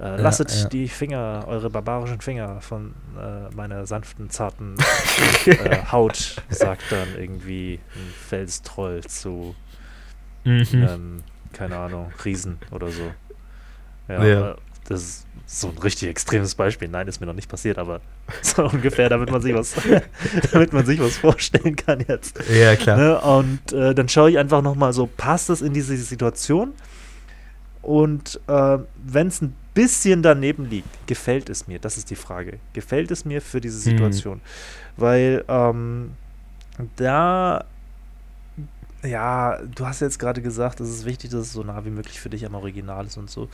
Äh, 0.00 0.16
lasset 0.16 0.50
ja, 0.50 0.62
ja. 0.62 0.68
die 0.68 0.88
Finger, 0.88 1.44
eure 1.46 1.70
barbarischen 1.70 2.20
Finger 2.20 2.60
von 2.60 2.94
äh, 3.16 3.54
meiner 3.54 3.86
sanften, 3.86 4.30
zarten 4.30 4.76
äh, 5.46 5.78
Haut, 5.92 6.42
sagt 6.48 6.90
dann 6.90 7.08
irgendwie 7.16 7.78
ein 7.94 8.12
Felstroll 8.28 9.02
zu, 9.04 9.54
mhm. 10.44 10.66
ähm, 10.72 11.24
keine 11.52 11.76
Ahnung, 11.78 12.12
Riesen 12.24 12.58
oder 12.70 12.88
so. 12.88 13.12
Ja, 14.08 14.24
ja. 14.24 14.56
Das 14.88 15.02
ist 15.02 15.26
so 15.46 15.68
ein 15.68 15.78
richtig 15.78 16.08
extremes 16.08 16.54
Beispiel. 16.54 16.88
Nein, 16.88 17.08
ist 17.08 17.20
mir 17.20 17.26
noch 17.26 17.34
nicht 17.34 17.48
passiert, 17.48 17.78
aber 17.78 18.00
so 18.42 18.64
ungefähr, 18.64 19.08
damit 19.08 19.30
man 19.30 19.42
sich 19.42 19.54
was, 19.54 19.74
damit 20.52 20.72
man 20.72 20.86
sich 20.86 21.00
was 21.00 21.16
vorstellen 21.18 21.76
kann 21.76 22.04
jetzt. 22.06 22.38
Ja, 22.50 22.76
klar. 22.76 22.96
Ne? 22.96 23.20
Und 23.20 23.72
äh, 23.72 23.94
dann 23.94 24.08
schaue 24.08 24.30
ich 24.30 24.38
einfach 24.38 24.62
nochmal 24.62 24.92
so, 24.92 25.06
passt 25.06 25.48
das 25.48 25.62
in 25.62 25.72
diese 25.72 25.96
Situation? 25.96 26.72
Und 27.82 28.40
äh, 28.46 28.78
wenn 29.04 29.26
es 29.26 29.42
ein 29.42 29.54
bisschen 29.74 30.22
daneben 30.22 30.68
liegt, 30.68 31.06
gefällt 31.06 31.50
es 31.50 31.66
mir? 31.66 31.78
Das 31.78 31.96
ist 31.96 32.10
die 32.10 32.16
Frage. 32.16 32.58
Gefällt 32.72 33.10
es 33.10 33.24
mir 33.24 33.42
für 33.42 33.60
diese 33.60 33.76
hm. 33.76 33.82
Situation? 33.82 34.34
Hm. 34.34 34.40
Weil 34.96 35.44
ähm, 35.48 36.12
da, 36.96 37.64
ja, 39.02 39.58
du 39.62 39.86
hast 39.86 40.00
jetzt 40.00 40.18
gerade 40.18 40.42
gesagt, 40.42 40.80
es 40.80 40.88
ist 40.88 41.04
wichtig, 41.04 41.30
dass 41.30 41.40
es 41.40 41.52
so 41.52 41.62
nah 41.62 41.84
wie 41.84 41.90
möglich 41.90 42.20
für 42.20 42.30
dich 42.30 42.46
am 42.46 42.54
Original 42.54 43.06
ist 43.06 43.16
und 43.16 43.30
so. 43.30 43.48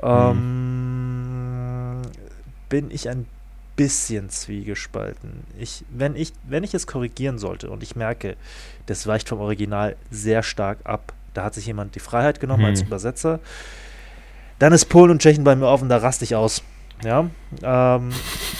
Hm. 0.00 0.08
Ähm, 0.08 2.02
bin 2.68 2.90
ich 2.90 3.08
ein 3.08 3.26
bisschen 3.76 4.28
zwiegespalten. 4.28 5.44
Ich, 5.58 5.84
wenn, 5.90 6.16
ich, 6.16 6.32
wenn 6.48 6.64
ich 6.64 6.74
es 6.74 6.86
korrigieren 6.86 7.38
sollte 7.38 7.70
und 7.70 7.82
ich 7.82 7.96
merke, 7.96 8.36
das 8.86 9.06
weicht 9.06 9.28
vom 9.28 9.40
Original 9.40 9.96
sehr 10.10 10.42
stark 10.42 10.78
ab, 10.84 11.12
da 11.34 11.44
hat 11.44 11.54
sich 11.54 11.66
jemand 11.66 11.94
die 11.94 12.00
Freiheit 12.00 12.40
genommen 12.40 12.64
hm. 12.64 12.70
als 12.70 12.82
Übersetzer, 12.82 13.40
dann 14.58 14.72
ist 14.72 14.86
Polen 14.86 15.12
und 15.12 15.22
Tschechien 15.22 15.44
bei 15.44 15.54
mir 15.54 15.66
offen, 15.66 15.88
da 15.88 15.98
raste 15.98 16.24
ich 16.24 16.34
aus. 16.34 16.62
Ja. 17.04 17.30
Ähm, 17.62 18.10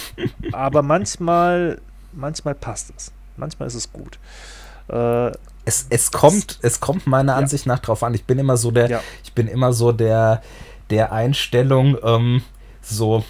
aber 0.52 0.83
manchmal, 0.83 1.80
manchmal 2.12 2.54
passt 2.54 2.92
es. 2.97 3.11
Manchmal 3.37 3.66
ist 3.66 3.75
es 3.75 3.92
gut. 3.92 4.18
Äh, 4.88 5.33
es, 5.64 5.87
es 5.90 6.12
kommt, 6.12 6.59
es 6.62 6.80
kommt 6.80 7.07
meiner 7.07 7.33
ja. 7.33 7.38
Ansicht 7.38 7.66
nach 7.66 7.80
drauf 7.80 8.02
an. 8.02 8.14
Ich 8.14 8.25
bin 8.25 8.38
immer 8.38 8.57
so 8.57 8.71
der, 8.71 8.88
ja. 8.88 9.00
ich 9.25 9.33
bin 9.33 9.49
immer 9.49 9.73
so 9.73 9.92
der, 9.92 10.42
der 10.90 11.12
Einstellung, 11.12 11.97
ähm, 12.02 12.42
so, 12.83 13.25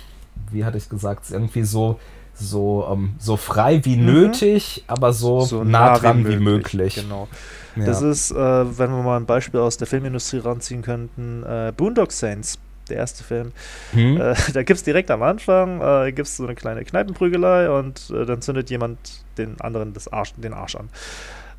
wie 0.50 0.64
hatte 0.64 0.78
ich 0.78 0.88
gesagt, 0.88 1.30
irgendwie 1.30 1.62
so, 1.62 1.98
so, 2.34 2.88
ähm, 2.90 3.14
so 3.18 3.36
frei 3.36 3.84
wie 3.84 3.96
mhm. 3.96 4.06
nötig, 4.06 4.84
aber 4.86 5.12
so, 5.12 5.40
so 5.40 5.64
nah, 5.64 5.92
nah, 5.92 5.98
dran 5.98 6.18
wie 6.18 6.36
möglich. 6.36 6.40
Wie 6.40 6.46
möglich. 6.46 6.94
Genau. 6.96 7.28
Ja. 7.76 7.84
Das 7.84 8.02
ist, 8.02 8.30
äh, 8.30 8.34
wenn 8.36 8.90
wir 8.90 9.02
mal 9.02 9.16
ein 9.16 9.26
Beispiel 9.26 9.60
aus 9.60 9.76
der 9.76 9.86
Filmindustrie 9.86 10.38
ranziehen 10.38 10.82
könnten, 10.82 11.42
äh, 11.44 11.72
Boondock 11.76 12.12
Saints, 12.12 12.58
der 12.88 12.96
erste 12.96 13.22
Film. 13.22 13.52
Hm. 13.92 14.20
Äh, 14.20 14.34
da 14.52 14.62
gibt 14.62 14.78
es 14.78 14.82
direkt 14.82 15.10
am 15.10 15.22
Anfang 15.22 15.80
äh, 15.80 16.12
gibt's 16.12 16.36
so 16.36 16.44
eine 16.44 16.54
kleine 16.54 16.84
Kneipenprügelei 16.84 17.70
und 17.70 18.10
äh, 18.10 18.24
dann 18.24 18.40
zündet 18.40 18.70
jemand 18.70 18.98
den 19.36 19.60
anderen 19.60 19.92
das 19.92 20.12
Arsch, 20.12 20.32
den 20.36 20.54
Arsch 20.54 20.74
an. 20.76 20.88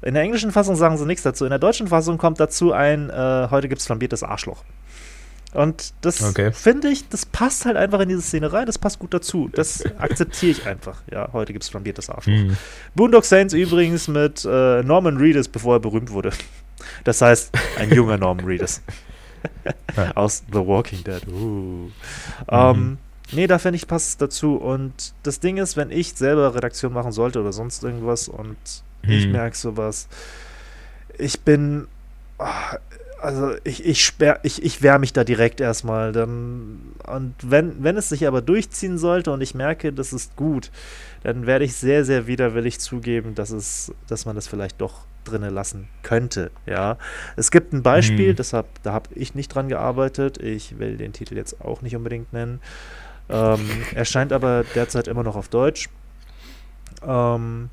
In 0.02 0.14
der 0.14 0.24
englischen 0.24 0.52
Fassung 0.52 0.76
sagen 0.76 0.98
sie 0.98 1.06
nichts 1.06 1.24
dazu. 1.24 1.44
In 1.44 1.50
der 1.50 1.60
deutschen 1.60 1.88
Fassung 1.88 2.18
kommt 2.18 2.40
dazu 2.40 2.72
ein, 2.72 3.10
äh, 3.10 3.48
heute 3.52 3.68
gibt 3.68 3.82
es 3.82 3.86
flambiertes 3.86 4.24
Arschloch. 4.24 4.64
Und 5.54 5.94
das 6.02 6.22
okay. 6.22 6.52
finde 6.52 6.90
ich, 6.90 7.10
das 7.10 7.26
passt 7.26 7.66
halt 7.66 7.76
einfach 7.76 8.00
in 8.02 8.10
diese 8.10 8.22
Szene 8.22 8.54
rein, 8.54 8.68
das 8.68 8.78
passt 8.78 9.00
gut 9.00 9.14
dazu. 9.14 9.50
Das 9.52 9.84
akzeptiere 9.98 10.52
ich 10.52 10.66
einfach. 10.68 11.02
Ja, 11.12 11.30
heute 11.34 11.54
gibt 11.54 11.64
es 11.64 11.70
flambiertes 11.70 12.10
Arschloch. 12.10 12.34
Mhm. 12.34 12.58
Boondock 12.94 13.26
Saints 13.26 13.54
übrigens 13.54 14.08
mit 14.08 14.46
äh, 14.46 14.84
Norman 14.84 15.18
Reedus, 15.18 15.48
bevor 15.48 15.78
er 15.78 15.80
berühmt 15.80 16.12
wurde. 16.12 16.32
Das 17.04 17.22
heißt, 17.22 17.52
ein 17.80 17.92
junger 17.92 18.18
Norman 18.20 18.46
Reedus. 18.46 18.82
Aus 20.16 20.44
The 20.52 20.60
Walking 20.60 21.04
Dead. 21.04 21.26
Uh. 21.28 21.32
Mhm. 21.32 21.92
Ähm, 22.50 22.98
nee, 23.32 23.48
da 23.48 23.58
finde 23.58 23.78
ich, 23.78 23.88
passt 23.88 24.10
es 24.10 24.18
dazu. 24.18 24.56
Und 24.56 25.14
das 25.24 25.40
Ding 25.40 25.58
ist, 25.58 25.78
wenn 25.78 25.90
ich 25.90 26.14
selber 26.14 26.54
Redaktion 26.54 26.94
machen 26.94 27.12
sollte 27.12 27.40
oder 27.40 27.54
sonst 27.54 27.84
irgendwas 27.84 28.28
und 28.28 28.58
mhm. 29.02 29.12
ich 29.12 29.28
merke 29.28 29.58
sowas, 29.58 30.08
ich 31.18 31.40
bin. 31.42 31.88
Also 33.22 33.56
ich, 33.64 33.86
ich, 33.86 34.04
sperr, 34.04 34.40
ich, 34.44 34.64
ich 34.64 34.82
wehre 34.82 35.00
mich 35.00 35.14
da 35.14 35.24
direkt 35.24 35.60
erstmal. 35.62 36.12
Dann, 36.12 36.94
und 37.06 37.36
wenn, 37.44 37.84
wenn 37.84 37.98
es 37.98 38.10
sich 38.10 38.28
aber 38.28 38.42
durchziehen 38.42 38.98
sollte 38.98 39.32
und 39.32 39.42
ich 39.42 39.54
merke, 39.54 39.92
das 39.92 40.14
ist 40.14 40.36
gut, 40.36 40.72
dann 41.24 41.46
werde 41.46 41.66
ich 41.66 41.76
sehr, 41.76 42.06
sehr 42.06 42.28
widerwillig 42.28 42.80
zugeben, 42.80 43.36
dass, 43.36 43.52
es, 43.52 43.94
dass 44.08 44.26
man 44.26 44.36
das 44.36 44.48
vielleicht 44.48 44.80
doch 44.80 45.06
drinnen 45.26 45.54
lassen 45.54 45.88
könnte. 46.02 46.52
Ja, 46.66 46.98
es 47.36 47.52
gibt 47.52 47.74
ein 47.74 47.84
Beispiel, 47.84 48.32
mhm. 48.32 48.36
deshalb, 48.38 48.68
da 48.84 48.94
habe 48.94 49.10
ich 49.16 49.36
nicht 49.36 49.54
dran 49.54 49.70
gearbeitet. 49.70 50.38
Ich 50.38 50.80
will 50.80 50.98
den 50.98 51.14
Titel 51.14 51.36
jetzt 51.36 51.62
auch 51.62 51.82
nicht 51.82 51.96
unbedingt 51.96 52.32
nennen. 52.34 52.62
Ähm, 53.30 53.70
erscheint 53.94 54.34
aber 54.34 54.64
derzeit 54.76 55.08
immer 55.08 55.24
noch 55.24 55.36
auf 55.36 55.50
Deutsch. 55.50 55.90
Ähm, 57.06 57.70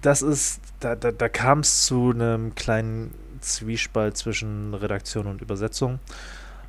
das 0.00 0.22
ist, 0.22 0.60
da, 0.80 0.94
da, 0.94 1.10
da 1.10 1.28
kam 1.28 1.60
es 1.60 1.86
zu 1.86 2.10
einem 2.10 2.54
kleinen 2.54 3.12
Zwiespalt 3.40 4.16
zwischen 4.16 4.74
Redaktion 4.74 5.26
und 5.26 5.40
Übersetzung. 5.42 5.98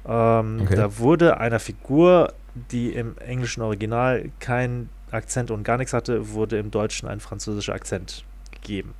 Ähm, 0.05 0.61
okay. 0.61 0.75
Da 0.75 0.97
wurde 0.97 1.39
einer 1.39 1.59
Figur, 1.59 2.33
die 2.71 2.93
im 2.93 3.17
englischen 3.19 3.61
Original 3.61 4.31
keinen 4.39 4.89
Akzent 5.11 5.51
und 5.51 5.63
gar 5.63 5.77
nichts 5.77 5.93
hatte, 5.93 6.33
wurde 6.33 6.57
im 6.57 6.71
Deutschen 6.71 7.07
ein 7.07 7.19
französischer 7.19 7.73
Akzent 7.73 8.23
gegeben. 8.51 8.93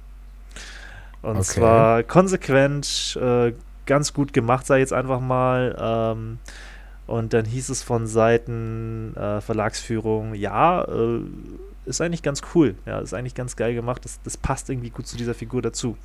Und 1.22 1.38
okay. 1.38 1.44
zwar 1.44 2.04
konsequent, 2.04 3.18
äh, 3.22 3.54
ganz 3.86 4.14
gut 4.14 4.34
gemacht, 4.34 4.66
sei 4.66 4.80
jetzt 4.80 4.94
einfach 4.94 5.20
mal. 5.20 5.76
Ähm, 5.80 6.40
und 7.08 7.34
dann 7.34 7.46
hieß 7.46 7.70
es 7.70 7.82
von 7.82 8.06
Seiten 8.06 9.16
äh, 9.16 9.42
Verlagsführung, 9.42 10.36
ja, 10.36 10.84
äh, 10.84 11.22
ist 11.86 12.02
eigentlich 12.02 12.22
ganz 12.22 12.44
cool, 12.54 12.76
ja, 12.86 13.00
ist 13.00 13.16
eigentlich 13.16 13.34
ganz 13.34 13.56
geil 13.56 13.74
gemacht, 13.74 14.06
das, 14.06 14.20
das 14.24 14.38
passt 14.38 14.70
irgendwie 14.70 14.92
gut 14.92 15.08
zu 15.08 15.18
dieser 15.18 15.34
Figur 15.34 15.64
dazu. 15.64 15.98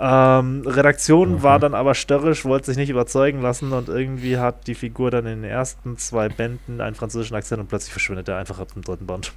Ähm, 0.00 0.62
Redaktion 0.64 1.32
mhm. 1.32 1.42
war 1.42 1.58
dann 1.58 1.74
aber 1.74 1.94
störrisch, 1.94 2.44
wollte 2.44 2.66
sich 2.66 2.76
nicht 2.76 2.90
überzeugen 2.90 3.42
lassen 3.42 3.72
und 3.72 3.88
irgendwie 3.88 4.38
hat 4.38 4.66
die 4.68 4.76
Figur 4.76 5.10
dann 5.10 5.26
in 5.26 5.42
den 5.42 5.50
ersten 5.50 5.96
zwei 5.96 6.28
Bänden 6.28 6.80
einen 6.80 6.94
französischen 6.94 7.34
Akzent 7.34 7.60
und 7.60 7.68
plötzlich 7.68 7.92
verschwindet 7.92 8.28
er 8.28 8.36
einfach 8.36 8.60
ab 8.60 8.72
dem 8.74 8.82
dritten 8.82 9.06
Band. 9.06 9.32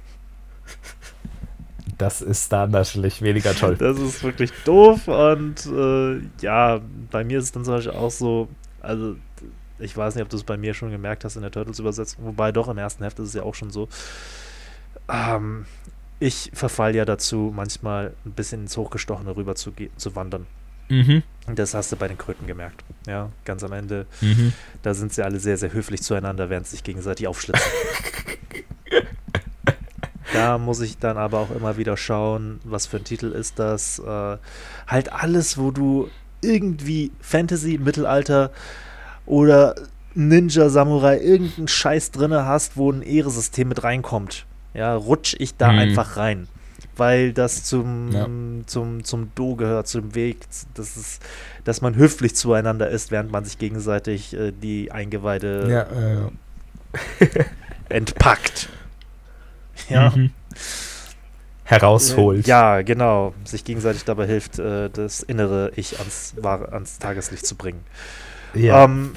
Das 1.98 2.22
ist 2.22 2.52
dann 2.52 2.70
natürlich 2.70 3.22
weniger 3.22 3.54
toll. 3.54 3.76
Das 3.76 3.98
ist 3.98 4.22
wirklich 4.22 4.52
doof 4.64 5.08
und 5.08 5.66
äh, 5.66 6.20
ja, 6.40 6.80
bei 7.10 7.24
mir 7.24 7.38
ist 7.38 7.44
es 7.44 7.52
dann 7.52 7.64
zum 7.64 7.74
Beispiel 7.74 7.92
auch 7.92 8.10
so, 8.10 8.48
also 8.80 9.16
ich 9.78 9.96
weiß 9.96 10.14
nicht, 10.14 10.22
ob 10.22 10.30
du 10.30 10.36
es 10.36 10.44
bei 10.44 10.56
mir 10.56 10.74
schon 10.74 10.90
gemerkt 10.90 11.24
hast 11.24 11.36
in 11.36 11.42
der 11.42 11.50
Turtles-Übersetzung, 11.50 12.24
wobei 12.24 12.52
doch 12.52 12.68
im 12.68 12.78
ersten 12.78 13.02
Heft 13.02 13.18
ist 13.18 13.28
es 13.28 13.34
ja 13.34 13.42
auch 13.42 13.54
schon 13.54 13.70
so. 13.70 13.88
Ähm, 15.08 15.66
ich 16.22 16.52
verfall 16.54 16.94
ja 16.94 17.04
dazu, 17.04 17.52
manchmal 17.54 18.14
ein 18.24 18.32
bisschen 18.32 18.62
ins 18.62 18.76
Hochgestochene 18.76 19.34
rüber 19.36 19.56
zu, 19.56 19.72
zu 19.96 20.14
wandern. 20.14 20.46
Mhm. 20.88 21.24
Das 21.54 21.74
hast 21.74 21.90
du 21.90 21.96
bei 21.96 22.06
den 22.06 22.16
Kröten 22.16 22.46
gemerkt. 22.46 22.84
Ja, 23.08 23.30
ganz 23.44 23.64
am 23.64 23.72
Ende. 23.72 24.06
Mhm. 24.20 24.52
Da 24.82 24.94
sind 24.94 25.12
sie 25.12 25.24
alle 25.24 25.40
sehr, 25.40 25.56
sehr 25.56 25.72
höflich 25.72 26.02
zueinander, 26.02 26.48
während 26.48 26.66
sie 26.66 26.76
sich 26.76 26.84
gegenseitig 26.84 27.26
aufschlitzen. 27.26 27.66
da 30.32 30.58
muss 30.58 30.80
ich 30.80 30.98
dann 30.98 31.18
aber 31.18 31.40
auch 31.40 31.50
immer 31.50 31.76
wieder 31.76 31.96
schauen, 31.96 32.60
was 32.62 32.86
für 32.86 32.98
ein 32.98 33.04
Titel 33.04 33.32
ist 33.32 33.58
das. 33.58 33.98
Äh, 33.98 34.36
halt 34.86 35.12
alles, 35.12 35.58
wo 35.58 35.72
du 35.72 36.08
irgendwie 36.40 37.10
Fantasy, 37.20 37.78
Mittelalter 37.78 38.52
oder 39.26 39.74
Ninja, 40.14 40.68
Samurai, 40.68 41.18
irgendeinen 41.18 41.68
Scheiß 41.68 42.12
drinne 42.12 42.46
hast, 42.46 42.76
wo 42.76 42.92
ein 42.92 43.02
Ehresystem 43.02 43.68
mit 43.68 43.82
reinkommt 43.82 44.46
ja, 44.74 44.94
rutsch 44.94 45.34
ich 45.38 45.56
da 45.56 45.72
mhm. 45.72 45.78
einfach 45.78 46.16
rein. 46.16 46.48
Weil 46.96 47.32
das 47.32 47.64
zum, 47.64 48.12
ja. 48.12 48.28
zum, 48.66 49.02
zum 49.02 49.34
Do 49.34 49.56
gehört, 49.56 49.88
zum 49.88 50.14
Weg, 50.14 50.38
das 50.74 50.96
ist, 50.96 51.22
dass 51.64 51.80
man 51.80 51.96
höflich 51.96 52.34
zueinander 52.34 52.90
ist, 52.90 53.10
während 53.10 53.32
man 53.32 53.44
sich 53.44 53.58
gegenseitig 53.58 54.34
äh, 54.34 54.52
die 54.52 54.92
Eingeweide 54.92 55.68
ja, 55.70 56.28
äh, 57.20 57.44
entpackt. 57.88 58.68
Ja. 59.88 60.10
Mhm. 60.10 60.32
Herausholt. 61.64 62.46
Ja, 62.46 62.82
genau. 62.82 63.32
Sich 63.44 63.64
gegenseitig 63.64 64.04
dabei 64.04 64.26
hilft, 64.26 64.58
äh, 64.58 64.90
das 64.90 65.22
innere 65.22 65.72
Ich 65.76 65.98
ans, 65.98 66.34
ans 66.44 66.98
Tageslicht 66.98 67.46
zu 67.46 67.54
bringen. 67.54 67.80
Ja. 68.52 68.84
Ähm, 68.84 69.12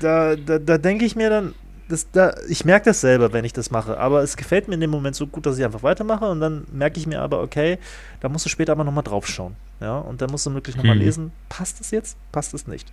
da 0.00 0.36
da, 0.36 0.58
da 0.58 0.78
denke 0.78 1.04
ich 1.04 1.16
mir 1.16 1.28
dann, 1.28 1.54
das, 1.92 2.10
da, 2.10 2.34
ich 2.48 2.64
merke 2.64 2.86
das 2.86 3.02
selber, 3.02 3.34
wenn 3.34 3.44
ich 3.44 3.52
das 3.52 3.70
mache, 3.70 3.98
aber 3.98 4.22
es 4.22 4.38
gefällt 4.38 4.66
mir 4.66 4.74
in 4.74 4.80
dem 4.80 4.90
Moment 4.90 5.14
so 5.14 5.26
gut, 5.26 5.44
dass 5.44 5.58
ich 5.58 5.64
einfach 5.64 5.82
weitermache 5.82 6.24
und 6.24 6.40
dann 6.40 6.64
merke 6.72 6.98
ich 6.98 7.06
mir 7.06 7.20
aber, 7.20 7.42
okay, 7.42 7.78
da 8.20 8.30
musst 8.30 8.46
du 8.46 8.48
später 8.48 8.72
aber 8.72 8.82
nochmal 8.82 9.04
drauf 9.04 9.26
schauen. 9.26 9.56
Ja, 9.78 9.98
und 9.98 10.22
dann 10.22 10.30
musst 10.30 10.46
du 10.46 10.54
wirklich 10.54 10.76
nochmal 10.76 10.94
hm. 10.94 11.02
lesen, 11.02 11.32
passt 11.50 11.80
es 11.82 11.90
jetzt, 11.90 12.16
passt 12.32 12.54
es 12.54 12.66
nicht. 12.66 12.90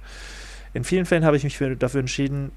In 0.74 0.84
vielen 0.84 1.06
Fällen 1.06 1.24
habe 1.24 1.38
ich 1.38 1.46
mich 1.46 1.58
für, 1.58 1.76
dafür 1.78 2.02
entschieden, 2.02 2.52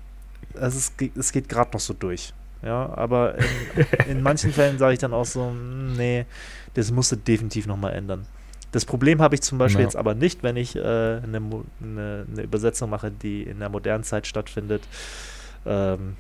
es, 0.55 0.75
ist, 0.75 0.95
es 1.17 1.31
geht 1.31 1.49
gerade 1.49 1.71
noch 1.73 1.81
so 1.81 1.95
durch. 1.95 2.35
Ja, 2.63 2.93
aber 2.97 3.37
in, 3.39 4.09
in 4.17 4.23
manchen 4.23 4.53
Fällen 4.53 4.79
sage 4.79 4.95
ich 4.95 4.99
dann 4.99 5.15
auch 5.15 5.27
so, 5.27 5.47
hm, 5.47 5.93
nee, 5.93 6.27
das 6.75 6.91
musst 6.91 7.13
du 7.13 7.17
definitiv 7.17 7.69
nochmal 7.69 7.93
ändern. 7.93 8.27
Das 8.73 8.85
Problem 8.85 9.23
habe 9.23 9.37
ich 9.37 9.43
zum 9.43 9.59
Beispiel 9.59 9.83
ja. 9.83 9.87
jetzt 9.87 9.97
aber 9.97 10.15
nicht, 10.15 10.43
wenn 10.43 10.57
ich 10.57 10.75
äh, 10.75 10.81
eine, 10.81 11.23
eine, 11.81 12.27
eine, 12.33 12.43
Übersetzung 12.43 12.91
mache, 12.91 13.13
die 13.13 13.43
in 13.43 13.61
der 13.61 13.69
modernen 13.69 14.03
Zeit 14.03 14.27
stattfindet. 14.27 14.83
Ähm, 15.67 16.17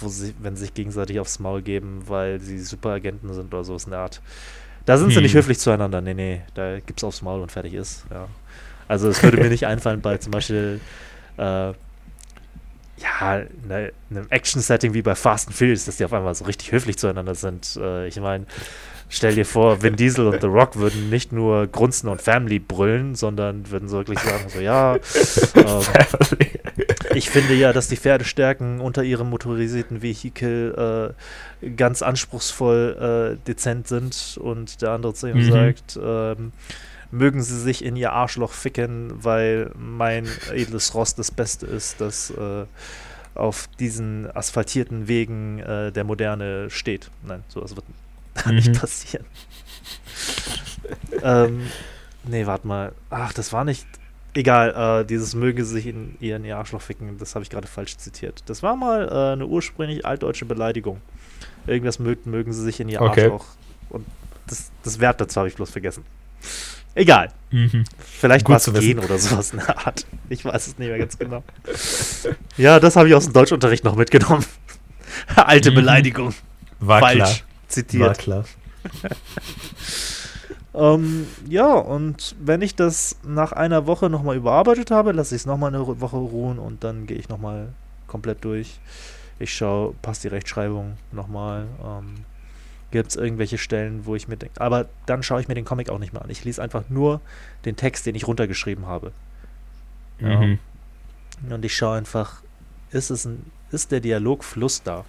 wo 0.00 0.08
sie, 0.08 0.34
wenn 0.40 0.56
sie 0.56 0.62
sich 0.64 0.74
gegenseitig 0.74 1.20
aufs 1.20 1.38
Maul 1.38 1.62
geben, 1.62 2.02
weil 2.06 2.40
sie 2.40 2.58
Superagenten 2.58 3.32
sind 3.32 3.52
oder 3.52 3.64
so 3.64 3.76
ist 3.76 3.86
eine 3.86 3.98
Art. 3.98 4.20
Da 4.86 4.96
sind 4.96 5.08
hm. 5.08 5.14
sie 5.14 5.20
nicht 5.20 5.32
hm. 5.32 5.38
höflich 5.38 5.58
zueinander. 5.58 6.00
Nee, 6.00 6.14
nee, 6.14 6.42
da 6.54 6.80
gibt's 6.80 7.04
aufs 7.04 7.22
Maul 7.22 7.40
und 7.40 7.52
fertig 7.52 7.74
ist. 7.74 8.04
Ja. 8.10 8.28
Also 8.86 9.08
es 9.08 9.22
würde 9.22 9.36
mir 9.36 9.50
nicht 9.50 9.66
einfallen 9.66 10.00
bei 10.00 10.16
zum 10.16 10.30
Beispiel 10.30 10.80
äh, 11.36 11.72
ja, 13.00 13.42
ne, 13.66 13.92
einem 14.10 14.26
Action-Setting 14.30 14.94
wie 14.94 15.02
bei 15.02 15.14
Fast 15.14 15.48
and 15.48 15.56
Furious, 15.56 15.84
dass 15.84 15.98
die 15.98 16.04
auf 16.04 16.12
einmal 16.12 16.34
so 16.34 16.46
richtig 16.46 16.72
höflich 16.72 16.98
zueinander 16.98 17.34
sind. 17.34 17.76
Äh, 17.76 18.08
ich 18.08 18.18
meine, 18.18 18.46
Stell 19.10 19.34
dir 19.34 19.46
vor, 19.46 19.82
Vin 19.82 19.96
Diesel 19.96 20.26
und 20.26 20.42
The 20.42 20.46
Rock 20.46 20.76
würden 20.76 21.08
nicht 21.08 21.32
nur 21.32 21.66
grunzen 21.66 22.10
und 22.10 22.20
Family 22.20 22.58
brüllen, 22.58 23.14
sondern 23.14 23.70
würden 23.70 23.88
so 23.88 23.96
wirklich 23.96 24.18
sagen, 24.18 24.48
so 24.48 24.60
ja, 24.60 24.96
ähm, 25.54 25.82
ich 27.18 27.30
finde 27.30 27.54
ja, 27.54 27.72
dass 27.72 27.88
die 27.88 27.96
Pferdestärken 27.96 28.80
unter 28.80 29.02
ihrem 29.02 29.28
motorisierten 29.28 30.02
Vehikel 30.02 31.14
äh, 31.62 31.70
ganz 31.70 32.00
anspruchsvoll 32.00 33.36
äh, 33.40 33.44
dezent 33.46 33.88
sind 33.88 34.38
und 34.40 34.80
der 34.82 34.92
andere 34.92 35.14
zu 35.14 35.26
ihm 35.26 35.38
mhm. 35.38 35.50
sagt, 35.50 35.98
ähm, 36.00 36.52
mögen 37.10 37.42
sie 37.42 37.58
sich 37.58 37.84
in 37.84 37.96
ihr 37.96 38.12
Arschloch 38.12 38.52
ficken, 38.52 39.12
weil 39.24 39.72
mein 39.76 40.28
edles 40.52 40.94
Rost 40.94 41.18
das 41.18 41.32
Beste 41.32 41.66
ist, 41.66 42.00
das 42.00 42.30
äh, 42.30 42.64
auf 43.34 43.68
diesen 43.80 44.30
asphaltierten 44.30 45.08
Wegen 45.08 45.58
äh, 45.58 45.90
der 45.90 46.04
Moderne 46.04 46.70
steht. 46.70 47.10
Nein, 47.26 47.42
sowas 47.48 47.74
wird 47.74 47.86
mhm. 48.46 48.54
nicht 48.54 48.78
passieren. 48.78 49.26
ähm, 51.22 51.66
nee, 52.24 52.46
warte 52.46 52.66
mal. 52.66 52.92
Ach, 53.10 53.32
das 53.32 53.52
war 53.52 53.64
nicht. 53.64 53.86
Egal, 54.38 55.00
äh, 55.00 55.04
dieses 55.04 55.34
möge 55.34 55.64
sich 55.64 55.88
in 55.88 56.16
ihren 56.20 56.44
ihr 56.44 56.56
Arschloch 56.56 56.80
ficken, 56.80 57.18
das 57.18 57.34
habe 57.34 57.42
ich 57.42 57.50
gerade 57.50 57.66
falsch 57.66 57.96
zitiert. 57.96 58.44
Das 58.46 58.62
war 58.62 58.76
mal 58.76 59.08
äh, 59.08 59.32
eine 59.32 59.48
ursprünglich 59.48 60.06
altdeutsche 60.06 60.44
Beleidigung. 60.44 61.00
Irgendwas 61.66 61.98
mögen, 61.98 62.30
mögen 62.30 62.52
sie 62.52 62.62
sich 62.62 62.78
in 62.78 62.88
ihr 62.88 63.02
okay. 63.02 63.22
Arschloch. 63.22 63.46
Und 63.90 64.06
das, 64.46 64.70
das 64.84 65.00
Wert 65.00 65.20
dazu 65.20 65.40
habe 65.40 65.48
ich 65.48 65.56
bloß 65.56 65.70
vergessen. 65.70 66.04
Egal. 66.94 67.32
Mhm. 67.50 67.82
Vielleicht 67.98 68.48
war 68.48 68.58
es 68.58 68.72
gehen 68.72 69.00
oder 69.00 69.18
sowas 69.18 69.50
in 69.50 69.58
der 69.58 69.76
Art. 69.76 70.06
Ich 70.28 70.44
weiß 70.44 70.68
es 70.68 70.78
nicht 70.78 70.86
mehr 70.88 70.98
ganz 70.98 71.18
genau. 71.18 71.42
Ja, 72.56 72.78
das 72.78 72.94
habe 72.94 73.08
ich 73.08 73.16
aus 73.16 73.24
dem 73.24 73.32
Deutschunterricht 73.32 73.82
noch 73.82 73.96
mitgenommen. 73.96 74.44
Alte 75.34 75.72
mhm. 75.72 75.74
Beleidigung. 75.74 76.32
War 76.78 77.00
Falsch 77.00 77.16
klar. 77.16 77.34
zitiert. 77.66 78.06
War 78.06 78.14
klar. 78.14 78.44
ähm, 80.74 81.26
ja, 81.48 81.72
und 81.72 82.36
wenn 82.40 82.62
ich 82.62 82.74
das 82.74 83.16
nach 83.22 83.52
einer 83.52 83.86
Woche 83.86 84.10
nochmal 84.10 84.36
überarbeitet 84.36 84.90
habe, 84.90 85.12
lasse 85.12 85.34
ich 85.34 85.42
es 85.42 85.46
nochmal 85.46 85.74
eine 85.74 86.00
Woche 86.00 86.16
ruhen 86.16 86.58
und 86.58 86.84
dann 86.84 87.06
gehe 87.06 87.16
ich 87.16 87.28
nochmal 87.28 87.68
komplett 88.06 88.44
durch. 88.44 88.78
Ich 89.38 89.54
schaue, 89.54 89.94
passt 90.02 90.24
die 90.24 90.28
Rechtschreibung 90.28 90.96
nochmal. 91.12 91.66
Ähm, 91.82 92.24
Gibt 92.90 93.10
es 93.10 93.16
irgendwelche 93.16 93.58
Stellen, 93.58 94.06
wo 94.06 94.14
ich 94.14 94.28
mir 94.28 94.36
denke, 94.36 94.60
aber 94.60 94.86
dann 95.04 95.22
schaue 95.22 95.40
ich 95.40 95.48
mir 95.48 95.54
den 95.54 95.66
Comic 95.66 95.90
auch 95.90 95.98
nicht 95.98 96.14
mehr 96.14 96.22
an. 96.22 96.30
Ich 96.30 96.44
lese 96.44 96.62
einfach 96.62 96.84
nur 96.88 97.20
den 97.66 97.76
Text, 97.76 98.06
den 98.06 98.14
ich 98.14 98.26
runtergeschrieben 98.26 98.86
habe. 98.86 99.12
Mhm. 100.18 100.58
Ja. 101.48 101.54
Und 101.54 101.64
ich 101.64 101.76
schaue 101.76 101.98
einfach, 101.98 102.42
ist 102.90 103.10
es 103.10 103.26
ein, 103.26 103.50
ist 103.70 103.92
der 103.92 104.00
Dialogfluss 104.00 104.82
da? 104.82 105.04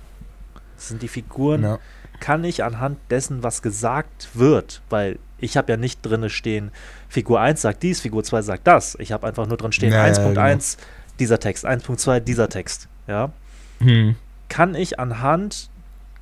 Sind 0.76 1.02
die 1.02 1.08
Figuren, 1.08 1.64
ja. 1.64 1.80
Kann 2.20 2.44
ich 2.44 2.64
anhand 2.64 2.98
dessen, 3.10 3.44
was 3.44 3.62
gesagt 3.62 4.30
wird, 4.34 4.82
weil 4.90 5.20
ich 5.38 5.58
habe 5.58 5.72
ja 5.72 5.78
nicht 5.78 6.02
drin 6.02 6.30
stehen, 6.30 6.72
Figur 7.08 7.40
1 7.40 7.62
sagt 7.62 7.84
dies, 7.84 8.02
Figur 8.02 8.24
2 8.24 8.42
sagt 8.42 8.68
das. 8.68 8.96
Ich 9.00 9.12
habe 9.12 9.26
einfach 9.26 9.48
nur 9.48 9.58
drin 9.58 9.72
stehen, 9.72 9.94
ja, 9.94 10.04
1.1 10.04 10.34
genau. 10.34 10.88
dieser 11.20 11.40
Text, 11.40 11.66
1.2 11.66 12.20
dieser 12.20 12.50
Text. 12.50 12.88
Ja. 13.08 13.32
Mhm. 13.80 14.16
Kann 14.50 14.76
ich 14.76 15.00
anhand 15.00 15.70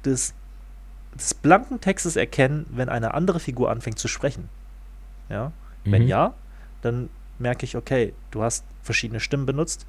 des 0.06 0.34
des 1.18 1.34
blanken 1.34 1.82
Textes 1.82 2.16
erkennen, 2.16 2.66
wenn 2.70 2.90
eine 2.90 3.14
andere 3.14 3.40
Figur 3.40 3.72
anfängt 3.72 4.00
zu 4.00 4.08
sprechen. 4.08 4.50
Ja? 5.30 5.52
Mhm. 5.84 5.92
Wenn 5.92 6.08
ja, 6.08 6.34
dann 6.82 7.10
merke 7.40 7.66
ich, 7.66 7.76
okay, 7.76 8.14
du 8.32 8.44
hast 8.44 8.64
verschiedene 8.84 9.20
Stimmen 9.20 9.46
benutzt. 9.46 9.86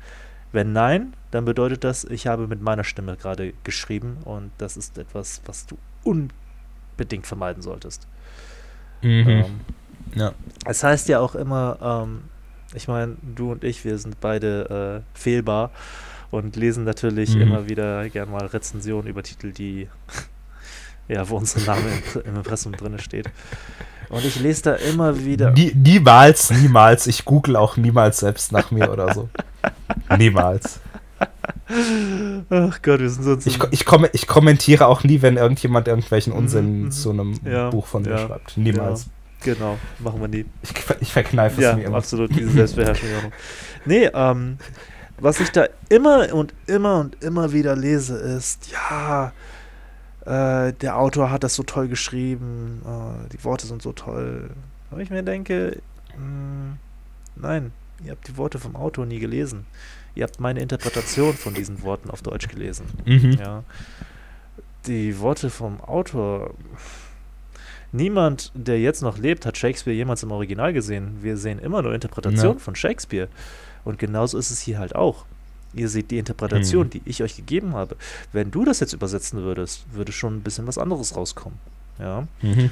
Wenn 0.51 0.73
nein, 0.73 1.13
dann 1.31 1.45
bedeutet 1.45 1.85
das, 1.85 2.05
ich 2.05 2.27
habe 2.27 2.47
mit 2.47 2.63
meiner 2.63 2.85
Stimme 2.85 3.17
gerade 3.17 3.53
geschrieben 3.65 4.19
und 4.25 4.51
das 4.59 4.79
ist 4.79 4.97
etwas, 4.97 5.43
was 5.45 5.67
du 5.67 5.77
unbedingt 6.05 7.27
vermeiden 7.27 7.63
solltest. 7.63 8.07
Mhm. 9.03 9.29
Ähm, 9.29 9.61
ja. 10.15 10.33
Es 10.65 10.83
heißt 10.83 11.09
ja 11.09 11.21
auch 11.21 11.35
immer, 11.35 12.05
ähm, 12.07 12.23
ich 12.75 12.89
meine, 12.89 13.17
du 13.23 13.53
und 13.53 13.65
ich, 13.65 13.85
wir 13.85 13.99
sind 13.99 14.21
beide 14.21 15.03
äh, 15.15 15.19
fehlbar 15.19 15.71
und 16.31 16.57
lesen 16.57 16.85
natürlich 16.85 17.35
mhm. 17.35 17.43
immer 17.43 17.69
wieder 17.69 18.09
gern 18.09 18.31
mal 18.31 18.47
Rezensionen 18.47 19.09
über 19.09 19.23
Titel, 19.23 19.53
die 19.53 19.89
ja, 21.09 21.29
wo 21.29 21.37
unser 21.37 21.61
Name 21.61 21.83
im, 22.15 22.23
im 22.23 22.37
Impressum 22.37 22.73
drin 22.73 22.99
steht. 22.99 23.31
Und 24.11 24.25
ich 24.25 24.41
lese 24.41 24.63
da 24.63 24.75
immer 24.75 25.25
wieder. 25.25 25.51
Nie, 25.51 25.73
niemals, 25.75 26.51
niemals. 26.51 27.07
Ich 27.07 27.25
google 27.27 27.57
auch 27.57 27.77
niemals 27.77 28.21
selbst 28.21 28.53
nach 28.53 28.71
mir 28.71 28.91
oder 28.91 29.13
so. 29.13 29.29
niemals. 30.17 30.81
Ach 31.69 32.83
Gott, 32.83 33.01
wir 33.01 33.11
sind 33.11 33.25
so. 33.25 33.37
Ich, 33.45 33.59
ich, 33.71 33.85
kom 33.85 34.07
ich 34.13 34.27
kommentiere 34.27 34.87
auch 34.87 35.05
nie, 35.05 35.21
wenn 35.23 35.37
irgendjemand 35.37 35.87
irgendwelchen 35.87 36.33
mhm, 36.33 36.39
Unsinn 36.39 36.83
mhm, 36.85 36.91
zu 36.91 37.11
einem 37.11 37.39
ja, 37.45 37.71
Buch 37.71 37.87
von 37.87 38.03
mir 38.03 38.11
ja, 38.11 38.27
schreibt. 38.27 38.57
Niemals. 38.57 39.07
Ja, 39.45 39.55
genau, 39.55 39.79
machen 39.99 40.21
wir 40.21 40.29
nie. 40.29 40.47
Ich, 40.63 40.73
ich 41.01 41.13
verkneife 41.13 41.63
es 41.63 41.77
mir 41.77 41.85
immer. 41.85 41.99
Absolut, 41.99 42.35
diese 42.35 42.51
Selbstbeherrschung. 42.51 43.09
nee, 43.85 44.09
ähm, 44.13 44.59
was 45.19 45.41
ich 45.41 45.51
da 45.51 45.67
immer 45.89 46.33
und 46.33 46.55
immer 46.67 47.01
und 47.01 47.23
immer 47.23 47.53
wieder 47.53 47.77
lese, 47.77 48.17
ist, 48.17 48.71
ja, 48.71 49.33
äh, 50.25 50.73
der 50.73 50.97
Autor 50.97 51.31
hat 51.31 51.45
das 51.45 51.55
so 51.55 51.63
toll 51.63 51.89
geschrieben, 51.89 52.83
äh, 52.85 53.29
die 53.31 53.43
Worte 53.45 53.67
sind 53.67 53.83
so 53.83 53.93
toll. 53.93 54.51
Aber 54.91 55.01
ich 55.01 55.11
mir 55.11 55.23
denke, 55.23 55.83
mh, 56.17 56.23
hm, 56.23 56.77
nein, 57.37 57.73
ihr 58.05 58.13
habt 58.13 58.27
die 58.29 58.37
Worte 58.37 58.59
vom 58.59 58.77
Autor 58.77 59.07
nie 59.07 59.19
gelesen. 59.19 59.67
Ihr 60.19 60.25
habt 60.25 60.41
meine 60.41 60.59
Interpretation 60.59 61.33
von 61.33 61.55
diesen 61.55 61.81
Worten 61.83 62.11
auf 62.11 62.23
Deutsch 62.23 62.49
gelesen. 62.49 62.87
Mhm. 63.05 63.37
Ja. 63.39 63.63
Die 64.89 65.21
Worte 65.21 65.49
vom 65.49 65.81
Autor. 65.81 66.55
Niemand, 67.93 68.51
der 68.53 68.81
jetzt 68.81 69.01
noch 69.01 69.17
lebt, 69.17 69.47
hat 69.47 69.57
Shakespeare 69.57 69.97
jemals 69.97 70.25
im 70.25 70.33
Original 70.33 70.73
gesehen. 70.73 71.19
Wir 71.23 71.37
sehen 71.37 71.61
immer 71.61 71.83
nur 71.83 71.95
Interpretationen 71.95 72.59
ja. 72.59 72.65
von 72.65 72.75
Shakespeare. 72.75 73.29
Und 73.85 74.01
genauso 74.01 74.39
ist 74.39 74.51
es 74.51 74.59
hier 74.61 74.81
halt 74.81 74.97
auch. 74.97 75.25
Ihr 75.73 75.89
seht 75.89 76.11
die 76.11 76.19
Interpretation, 76.19 76.87
mhm. 76.87 76.91
die 76.91 77.03
ich 77.05 77.23
euch 77.23 77.37
gegeben 77.37 77.75
habe. 77.75 77.97
Wenn 78.33 78.51
du 78.51 78.65
das 78.65 78.81
jetzt 78.81 78.95
übersetzen 78.95 79.43
würdest, 79.43 79.87
würde 79.93 80.11
schon 80.11 80.39
ein 80.39 80.43
bisschen 80.43 80.67
was 80.67 80.79
anderes 80.79 81.15
rauskommen. 81.15 81.61
Ja. 82.01 82.27
Mhm. 82.43 82.71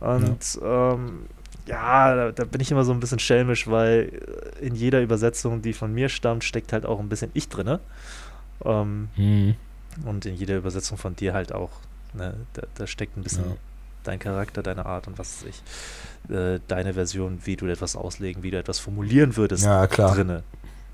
Und 0.00 0.58
ja, 0.60 0.94
ähm, 0.94 1.26
ja 1.70 2.14
da, 2.14 2.32
da, 2.32 2.44
bin 2.44 2.60
ich 2.60 2.70
immer 2.70 2.84
so 2.84 2.92
ein 2.92 3.00
bisschen 3.00 3.18
schelmisch, 3.18 3.68
weil 3.68 4.20
in 4.60 4.74
jeder 4.74 5.00
Übersetzung, 5.00 5.62
die 5.62 5.72
von 5.72 5.92
mir 5.92 6.08
stammt, 6.08 6.44
steckt 6.44 6.72
halt 6.72 6.84
auch 6.84 7.00
ein 7.00 7.08
bisschen 7.08 7.30
ich 7.34 7.48
drin. 7.48 7.78
Ähm, 8.64 9.08
mhm. 9.16 9.54
Und 10.04 10.26
in 10.26 10.34
jeder 10.34 10.56
Übersetzung 10.56 10.98
von 10.98 11.16
dir 11.16 11.32
halt 11.32 11.52
auch. 11.52 11.70
Ne, 12.12 12.34
da, 12.54 12.62
da 12.74 12.86
steckt 12.86 13.16
ein 13.16 13.22
bisschen 13.22 13.44
ja. 13.44 13.56
dein 14.02 14.18
Charakter, 14.18 14.62
deine 14.64 14.84
Art 14.84 15.06
und 15.06 15.16
was 15.18 15.44
weiß 15.44 15.48
ich, 15.48 16.34
äh, 16.34 16.58
deine 16.66 16.94
Version, 16.94 17.38
wie 17.44 17.54
du 17.56 17.66
etwas 17.66 17.94
auslegen, 17.94 18.42
wie 18.42 18.50
du 18.50 18.58
etwas 18.58 18.80
formulieren 18.80 19.36
würdest, 19.36 19.64
ja, 19.64 19.86
klar. 19.86 20.14
drinne. 20.14 20.42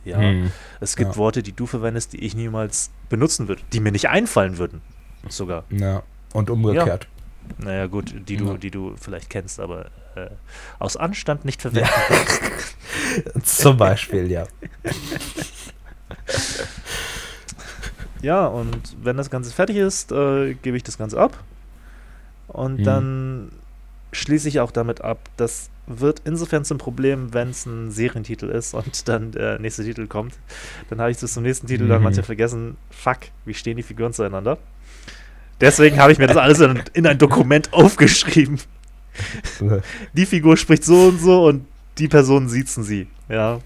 Ja, 0.04 0.18
hm. 0.18 0.52
es 0.78 0.94
gibt 0.94 1.12
ja. 1.12 1.16
Worte, 1.16 1.42
die 1.42 1.52
du 1.52 1.66
verwendest, 1.66 2.12
die 2.12 2.18
ich 2.24 2.36
niemals 2.36 2.90
benutzen 3.08 3.48
würde, 3.48 3.62
die 3.72 3.80
mir 3.80 3.92
nicht 3.92 4.08
einfallen 4.08 4.58
würden, 4.58 4.82
sogar. 5.28 5.64
Ja, 5.70 6.02
und 6.32 6.50
umgekehrt. 6.50 7.04
Ja. 7.04 7.15
Naja, 7.58 7.86
gut, 7.86 8.14
die 8.28 8.36
du, 8.36 8.52
ja. 8.52 8.56
die 8.56 8.70
du 8.70 8.94
vielleicht 9.00 9.30
kennst, 9.30 9.60
aber 9.60 9.86
äh, 10.14 10.28
aus 10.78 10.96
Anstand 10.96 11.44
nicht 11.44 11.62
verwenden. 11.62 11.88
Ja. 13.34 13.40
Zum 13.42 13.76
Beispiel, 13.76 14.30
ja. 14.30 14.46
ja, 18.22 18.46
und 18.46 18.96
wenn 19.02 19.16
das 19.16 19.30
Ganze 19.30 19.52
fertig 19.52 19.76
ist, 19.76 20.12
äh, 20.12 20.54
gebe 20.54 20.76
ich 20.76 20.82
das 20.82 20.98
Ganze 20.98 21.18
ab. 21.18 21.42
Und 22.48 22.78
hm. 22.78 22.84
dann 22.84 23.52
schließe 24.12 24.48
ich 24.48 24.60
auch 24.60 24.70
damit 24.70 25.00
ab, 25.02 25.18
dass 25.36 25.70
wird 25.86 26.22
insofern 26.24 26.64
zum 26.64 26.78
Problem, 26.78 27.32
wenn 27.32 27.50
es 27.50 27.64
ein 27.64 27.90
Serientitel 27.90 28.48
ist 28.48 28.74
und 28.74 29.08
dann 29.08 29.32
der 29.32 29.58
nächste 29.58 29.84
Titel 29.84 30.06
kommt. 30.06 30.34
Dann 30.90 31.00
habe 31.00 31.10
ich 31.10 31.18
bis 31.18 31.32
zum 31.32 31.44
nächsten 31.44 31.66
Titel 31.66 31.84
mhm. 31.84 31.90
dann 31.90 32.02
manchmal 32.02 32.24
vergessen, 32.24 32.76
fuck, 32.90 33.18
wie 33.44 33.54
stehen 33.54 33.76
die 33.76 33.82
Figuren 33.82 34.12
zueinander? 34.12 34.58
Deswegen 35.60 35.98
habe 35.98 36.12
ich 36.12 36.18
mir 36.18 36.26
das 36.26 36.36
alles 36.36 36.60
in, 36.60 36.82
in 36.92 37.06
ein 37.06 37.18
Dokument 37.18 37.72
aufgeschrieben. 37.72 38.60
die 40.12 40.26
Figur 40.26 40.56
spricht 40.56 40.84
so 40.84 41.08
und 41.08 41.20
so 41.20 41.46
und 41.46 41.66
die 41.98 42.08
Person 42.08 42.48
siezen 42.48 42.84
sie. 42.84 43.06
Ja. 43.28 43.60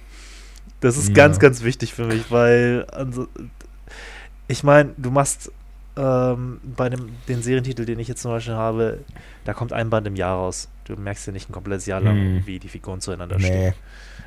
Das 0.80 0.96
ist 0.96 1.08
ja. 1.08 1.14
ganz, 1.14 1.38
ganz 1.38 1.62
wichtig 1.62 1.92
für 1.92 2.06
mich, 2.06 2.30
weil 2.30 2.86
also, 2.90 3.28
ich 4.48 4.62
meine, 4.62 4.94
du 4.96 5.10
machst 5.10 5.52
ähm, 5.96 6.60
bei 6.64 6.88
dem, 6.88 7.10
den 7.28 7.42
Serientitel, 7.42 7.84
den 7.84 7.98
ich 7.98 8.08
jetzt 8.08 8.22
zum 8.22 8.30
Beispiel 8.30 8.54
habe, 8.54 9.00
da 9.44 9.52
kommt 9.52 9.72
ein 9.72 9.90
Band 9.90 10.06
im 10.06 10.16
Jahr 10.16 10.36
raus. 10.36 10.68
Du 10.84 10.94
merkst 10.96 11.26
ja 11.26 11.32
nicht 11.32 11.50
ein 11.50 11.52
komplettes 11.52 11.86
Jahr 11.86 12.00
lang, 12.00 12.16
hm. 12.16 12.46
wie 12.46 12.58
die 12.58 12.68
Figuren 12.68 13.00
zueinander 13.00 13.36
nee. 13.36 13.44
stehen. 13.44 13.74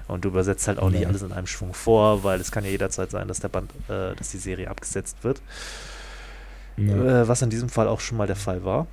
Und 0.08 0.26
du 0.26 0.30
übersetzt 0.30 0.67
halt 0.67 0.80
auch 0.80 0.89
nee. 0.89 0.99
nicht 0.99 1.08
alles 1.08 1.21
in 1.21 1.32
einem 1.32 1.47
Schwung 1.47 1.73
vor, 1.73 2.23
weil 2.23 2.39
es 2.39 2.52
kann 2.52 2.65
ja 2.65 2.69
jederzeit 2.69 3.10
sein, 3.10 3.28
dass 3.28 3.39
der 3.39 3.47
Band, 3.47 3.71
äh, 3.88 4.15
dass 4.15 4.32
die 4.32 4.38
Serie 4.38 4.69
abgesetzt 4.69 5.17
wird. 5.23 5.41
Ja. 6.77 7.21
Äh, 7.21 7.27
was 7.27 7.41
in 7.41 7.49
diesem 7.49 7.69
Fall 7.69 7.88
auch 7.88 7.99
schon 7.99 8.17
mal 8.17 8.27
der 8.27 8.36
Fall 8.36 8.63
war. 8.63 8.88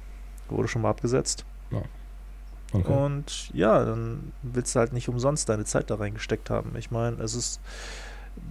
Wurde 0.49 0.69
schon 0.69 0.83
mal 0.83 0.91
abgesetzt. 0.91 1.45
Ja. 1.71 1.83
Okay. 2.73 2.93
Und 2.93 3.51
ja, 3.53 3.85
dann 3.85 4.33
willst 4.43 4.75
du 4.75 4.79
halt 4.79 4.93
nicht 4.93 5.09
umsonst 5.09 5.49
deine 5.49 5.65
Zeit 5.65 5.91
da 5.91 5.97
reingesteckt 5.97 6.51
haben. 6.51 6.77
Ich 6.77 6.91
meine, 6.91 7.17
es 7.23 7.35
ist 7.35 7.61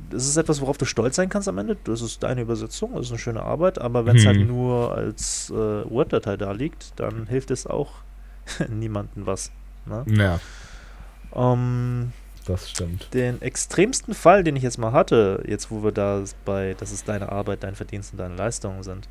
das 0.09 0.27
ist 0.27 0.37
etwas, 0.37 0.59
worauf 0.61 0.77
du 0.77 0.85
stolz 0.85 1.15
sein 1.15 1.29
kannst 1.29 1.47
am 1.47 1.57
Ende. 1.57 1.77
Das 1.83 2.01
ist 2.01 2.23
deine 2.23 2.41
Übersetzung, 2.41 2.93
das 2.95 3.07
ist 3.07 3.11
eine 3.11 3.19
schöne 3.19 3.43
Arbeit, 3.43 3.79
aber 3.79 4.05
wenn 4.05 4.17
es 4.17 4.25
halt 4.25 4.37
hm. 4.37 4.43
halt 4.43 4.51
nur 4.51 4.95
als 4.95 5.49
äh, 5.51 5.53
Word-Datei 5.53 6.35
da 6.35 6.51
liegt, 6.51 6.99
dann 6.99 7.27
hilft 7.27 7.51
es 7.51 7.67
auch 7.67 7.91
niemandem 8.69 9.25
was. 9.25 9.51
Ne? 9.85 10.03
Ja. 10.07 10.39
Um, 11.31 12.11
das 12.49 12.69
stimmt. 12.69 13.13
Den 13.13 13.41
extremsten 13.41 14.13
Fall, 14.13 14.43
den 14.43 14.55
ich 14.55 14.63
jetzt 14.63 14.77
mal 14.77 14.91
hatte, 14.91 15.43
jetzt 15.47 15.71
wo 15.71 15.83
wir 15.83 15.91
da 15.91 16.23
bei, 16.45 16.75
dass 16.77 16.91
es 16.91 17.03
deine 17.03 17.31
Arbeit, 17.31 17.63
dein 17.63 17.75
Verdienst 17.75 18.11
und 18.13 18.17
deine 18.17 18.35
Leistungen 18.35 18.83
sind, 18.83 19.07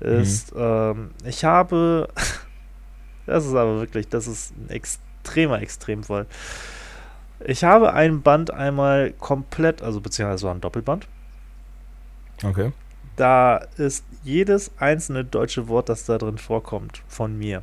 ist, 0.00 0.54
mhm. 0.54 0.60
ähm, 0.60 1.10
ich 1.24 1.44
habe, 1.44 2.08
das 3.26 3.44
ist 3.44 3.54
aber 3.54 3.78
wirklich, 3.78 4.08
das 4.08 4.26
ist 4.26 4.54
ein 4.56 4.70
extremer 4.70 5.60
Extremfall. 5.60 6.26
Ich 7.44 7.64
habe 7.64 7.92
ein 7.92 8.22
Band 8.22 8.50
einmal 8.50 9.12
komplett, 9.12 9.82
also 9.82 10.00
beziehungsweise 10.00 10.42
so 10.42 10.48
ein 10.48 10.60
Doppelband. 10.60 11.06
Okay. 12.42 12.72
Da 13.16 13.58
ist 13.76 14.04
jedes 14.24 14.70
einzelne 14.78 15.24
deutsche 15.24 15.68
Wort, 15.68 15.88
das 15.88 16.04
da 16.04 16.18
drin 16.18 16.38
vorkommt, 16.38 17.02
von 17.08 17.38
mir. 17.38 17.62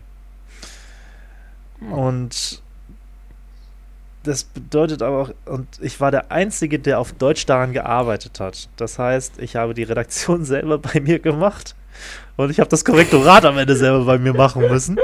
Und 1.91 2.62
das 4.23 4.43
bedeutet 4.45 5.01
aber 5.01 5.21
auch, 5.21 5.29
und 5.45 5.67
ich 5.81 5.99
war 5.99 6.11
der 6.11 6.31
Einzige, 6.31 6.79
der 6.79 6.99
auf 6.99 7.11
Deutsch 7.13 7.45
daran 7.45 7.73
gearbeitet 7.73 8.39
hat. 8.39 8.69
Das 8.77 8.97
heißt, 8.97 9.39
ich 9.39 9.55
habe 9.55 9.73
die 9.73 9.83
Redaktion 9.83 10.45
selber 10.45 10.77
bei 10.77 10.99
mir 10.99 11.19
gemacht 11.19 11.75
und 12.37 12.49
ich 12.49 12.59
habe 12.59 12.69
das 12.69 12.85
Korrektorat 12.85 13.45
am 13.45 13.57
Ende 13.57 13.75
selber 13.75 14.05
bei 14.05 14.17
mir 14.17 14.33
machen 14.33 14.67
müssen. 14.67 14.97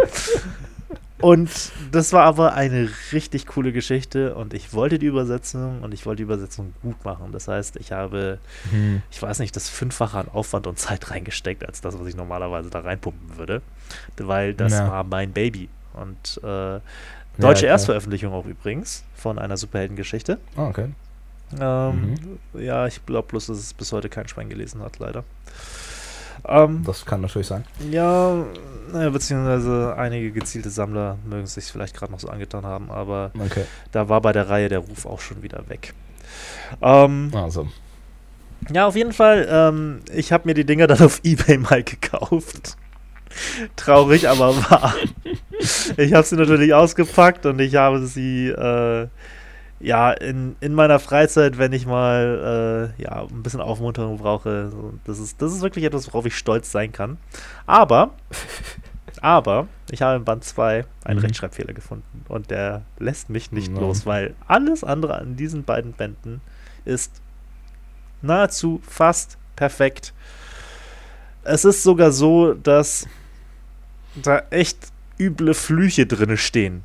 Und 1.21 1.49
das 1.91 2.13
war 2.13 2.23
aber 2.23 2.53
eine 2.53 2.89
richtig 3.11 3.45
coole 3.45 3.73
Geschichte 3.73 4.35
und 4.35 4.53
ich 4.53 4.73
wollte 4.73 4.99
die 4.99 5.05
Übersetzung 5.05 5.81
und 5.81 5.93
ich 5.93 6.05
wollte 6.05 6.17
die 6.17 6.23
Übersetzung 6.23 6.73
gut 6.81 7.03
machen. 7.03 7.33
Das 7.33 7.49
heißt, 7.49 7.75
ich 7.75 7.91
habe, 7.91 8.39
hm. 8.71 9.01
ich 9.11 9.21
weiß 9.21 9.39
nicht, 9.39 9.53
das 9.53 9.67
Fünffache 9.67 10.17
an 10.17 10.29
Aufwand 10.29 10.65
und 10.65 10.79
Zeit 10.79 11.11
reingesteckt, 11.11 11.65
als 11.65 11.81
das, 11.81 11.99
was 11.99 12.07
ich 12.07 12.15
normalerweise 12.15 12.69
da 12.69 12.79
reinpumpen 12.79 13.37
würde, 13.37 13.61
weil 14.17 14.53
das 14.53 14.71
ja. 14.71 14.87
war 14.87 15.03
mein 15.03 15.33
Baby. 15.33 15.67
Und 15.93 16.39
äh, 16.41 16.79
deutsche 17.39 17.65
ja, 17.65 17.71
Erstveröffentlichung 17.71 18.33
auch 18.33 18.45
übrigens 18.45 19.03
von 19.15 19.39
einer 19.39 19.57
Superheldengeschichte. 19.57 20.39
Oh, 20.57 20.63
okay. 20.63 20.89
Ähm, 21.59 22.17
mhm. 22.53 22.61
Ja, 22.61 22.85
ich 22.85 23.05
glaube 23.05 23.27
bloß, 23.29 23.47
dass 23.47 23.57
es 23.57 23.73
bis 23.73 23.91
heute 23.91 24.09
kein 24.09 24.27
Schwein 24.27 24.49
gelesen 24.49 24.81
hat, 24.81 24.99
leider. 24.99 25.23
Ähm, 26.47 26.83
das 26.85 27.05
kann 27.05 27.21
natürlich 27.21 27.47
sein. 27.47 27.65
Ja, 27.89 28.45
naja, 28.91 29.09
beziehungsweise 29.09 29.95
einige 29.97 30.31
gezielte 30.31 30.69
Sammler 30.69 31.17
mögen 31.25 31.43
es 31.43 31.55
sich 31.55 31.65
vielleicht 31.65 31.95
gerade 31.95 32.11
noch 32.11 32.19
so 32.19 32.29
angetan 32.29 32.65
haben, 32.65 32.89
aber 32.91 33.31
okay. 33.37 33.65
da 33.91 34.09
war 34.09 34.21
bei 34.21 34.31
der 34.31 34.49
Reihe 34.49 34.69
der 34.69 34.79
Ruf 34.79 35.05
auch 35.05 35.19
schon 35.19 35.43
wieder 35.43 35.67
weg. 35.67 35.93
Ähm, 36.81 37.31
also. 37.33 37.67
Ja, 38.71 38.87
auf 38.87 38.95
jeden 38.95 39.13
Fall. 39.13 39.47
Ähm, 39.49 40.01
ich 40.13 40.31
habe 40.31 40.47
mir 40.47 40.53
die 40.53 40.65
Dinger 40.65 40.87
dann 40.87 41.01
auf 41.01 41.19
Ebay 41.23 41.57
mal 41.57 41.83
gekauft. 41.83 42.77
Traurig, 43.75 44.27
aber 44.27 44.55
wahr. 44.57 44.95
ich 45.97 46.13
habe 46.13 46.25
sie 46.25 46.35
natürlich 46.35 46.73
ausgepackt 46.73 47.45
und 47.45 47.59
ich 47.59 47.75
habe 47.75 48.05
sie 48.05 48.47
äh, 48.47 49.07
ja, 49.79 50.11
in, 50.11 50.55
in 50.59 50.73
meiner 50.73 50.99
Freizeit, 50.99 51.57
wenn 51.57 51.71
ich 51.71 51.85
mal 51.85 52.93
äh, 52.99 53.01
ja, 53.01 53.23
ein 53.23 53.43
bisschen 53.43 53.61
Aufmunterung 53.61 54.17
brauche, 54.17 54.71
das 55.05 55.19
ist, 55.19 55.41
das 55.41 55.53
ist 55.53 55.61
wirklich 55.61 55.85
etwas, 55.85 56.07
worauf 56.07 56.25
ich 56.25 56.37
stolz 56.37 56.71
sein 56.71 56.91
kann. 56.91 57.17
Aber, 57.65 58.11
aber, 59.21 59.67
ich 59.89 60.01
habe 60.01 60.17
in 60.17 60.25
Band 60.25 60.43
2 60.43 60.85
einen 61.05 61.19
mhm. 61.19 61.25
Rechtschreibfehler 61.25 61.73
gefunden 61.73 62.25
und 62.27 62.51
der 62.51 62.83
lässt 62.97 63.29
mich 63.29 63.51
nicht 63.51 63.71
mhm. 63.71 63.79
los, 63.79 64.05
weil 64.05 64.35
alles 64.47 64.83
andere 64.83 65.17
an 65.17 65.35
diesen 65.35 65.63
beiden 65.63 65.93
Bänden 65.93 66.41
ist 66.83 67.21
nahezu 68.21 68.81
fast 68.85 69.37
perfekt. 69.55 70.13
Es 71.43 71.63
ist 71.63 71.83
sogar 71.83 72.11
so, 72.11 72.53
dass 72.53 73.07
da 74.15 74.43
echt 74.49 74.91
üble 75.19 75.53
Flüche 75.53 76.05
drin 76.05 76.37
stehen 76.37 76.83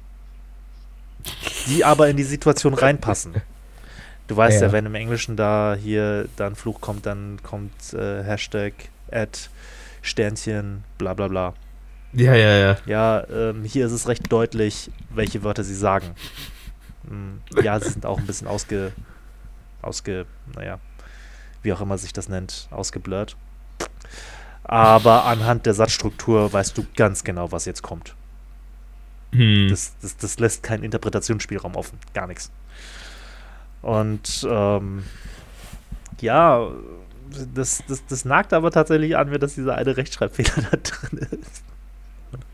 die 1.66 1.84
aber 1.84 2.08
in 2.08 2.16
die 2.16 2.24
Situation 2.24 2.74
reinpassen. 2.74 3.34
Du 4.26 4.36
weißt 4.36 4.60
ja, 4.60 4.68
ja 4.68 4.72
wenn 4.72 4.86
im 4.86 4.94
Englischen 4.94 5.36
da 5.36 5.76
hier 5.78 6.28
dann 6.36 6.54
Fluch 6.54 6.80
kommt, 6.80 7.06
dann 7.06 7.38
kommt 7.42 7.92
äh, 7.92 8.22
Hashtag, 8.22 8.72
Ad, 9.10 9.38
Sternchen, 10.02 10.84
bla 10.98 11.14
bla 11.14 11.28
bla. 11.28 11.54
Ja, 12.12 12.34
ja, 12.34 12.56
ja. 12.56 12.76
Ja, 12.86 13.28
ähm, 13.28 13.64
hier 13.64 13.86
ist 13.86 13.92
es 13.92 14.08
recht 14.08 14.30
deutlich, 14.30 14.90
welche 15.10 15.42
Wörter 15.42 15.64
sie 15.64 15.74
sagen. 15.74 16.14
Hm, 17.08 17.40
ja, 17.62 17.78
sie 17.80 17.90
sind 17.90 18.06
auch 18.06 18.18
ein 18.18 18.26
bisschen 18.26 18.46
ausge, 18.46 18.92
ausge, 19.82 20.26
naja, 20.54 20.78
wie 21.62 21.72
auch 21.72 21.80
immer 21.80 21.98
sich 21.98 22.12
das 22.12 22.28
nennt, 22.28 22.68
ausgeblurrt. 22.70 23.36
Aber 24.62 25.24
anhand 25.24 25.66
der 25.66 25.74
Satzstruktur 25.74 26.50
weißt 26.50 26.78
du 26.78 26.86
ganz 26.96 27.24
genau, 27.24 27.52
was 27.52 27.66
jetzt 27.66 27.82
kommt. 27.82 28.14
Hm. 29.34 29.68
Das, 29.68 29.94
das, 30.00 30.16
das 30.16 30.38
lässt 30.38 30.62
keinen 30.62 30.84
Interpretationsspielraum 30.84 31.74
offen. 31.74 31.98
Gar 32.14 32.28
nichts. 32.28 32.50
Und 33.82 34.46
ähm, 34.48 35.04
ja, 36.20 36.68
das, 37.54 37.82
das, 37.88 38.06
das 38.06 38.24
nagt 38.24 38.52
aber 38.52 38.70
tatsächlich 38.70 39.16
an 39.16 39.28
mir, 39.28 39.38
dass 39.38 39.54
dieser 39.54 39.74
eine 39.74 39.96
Rechtschreibfehler 39.96 40.62
da 40.70 40.76
drin 40.76 41.18
ist. 41.30 41.62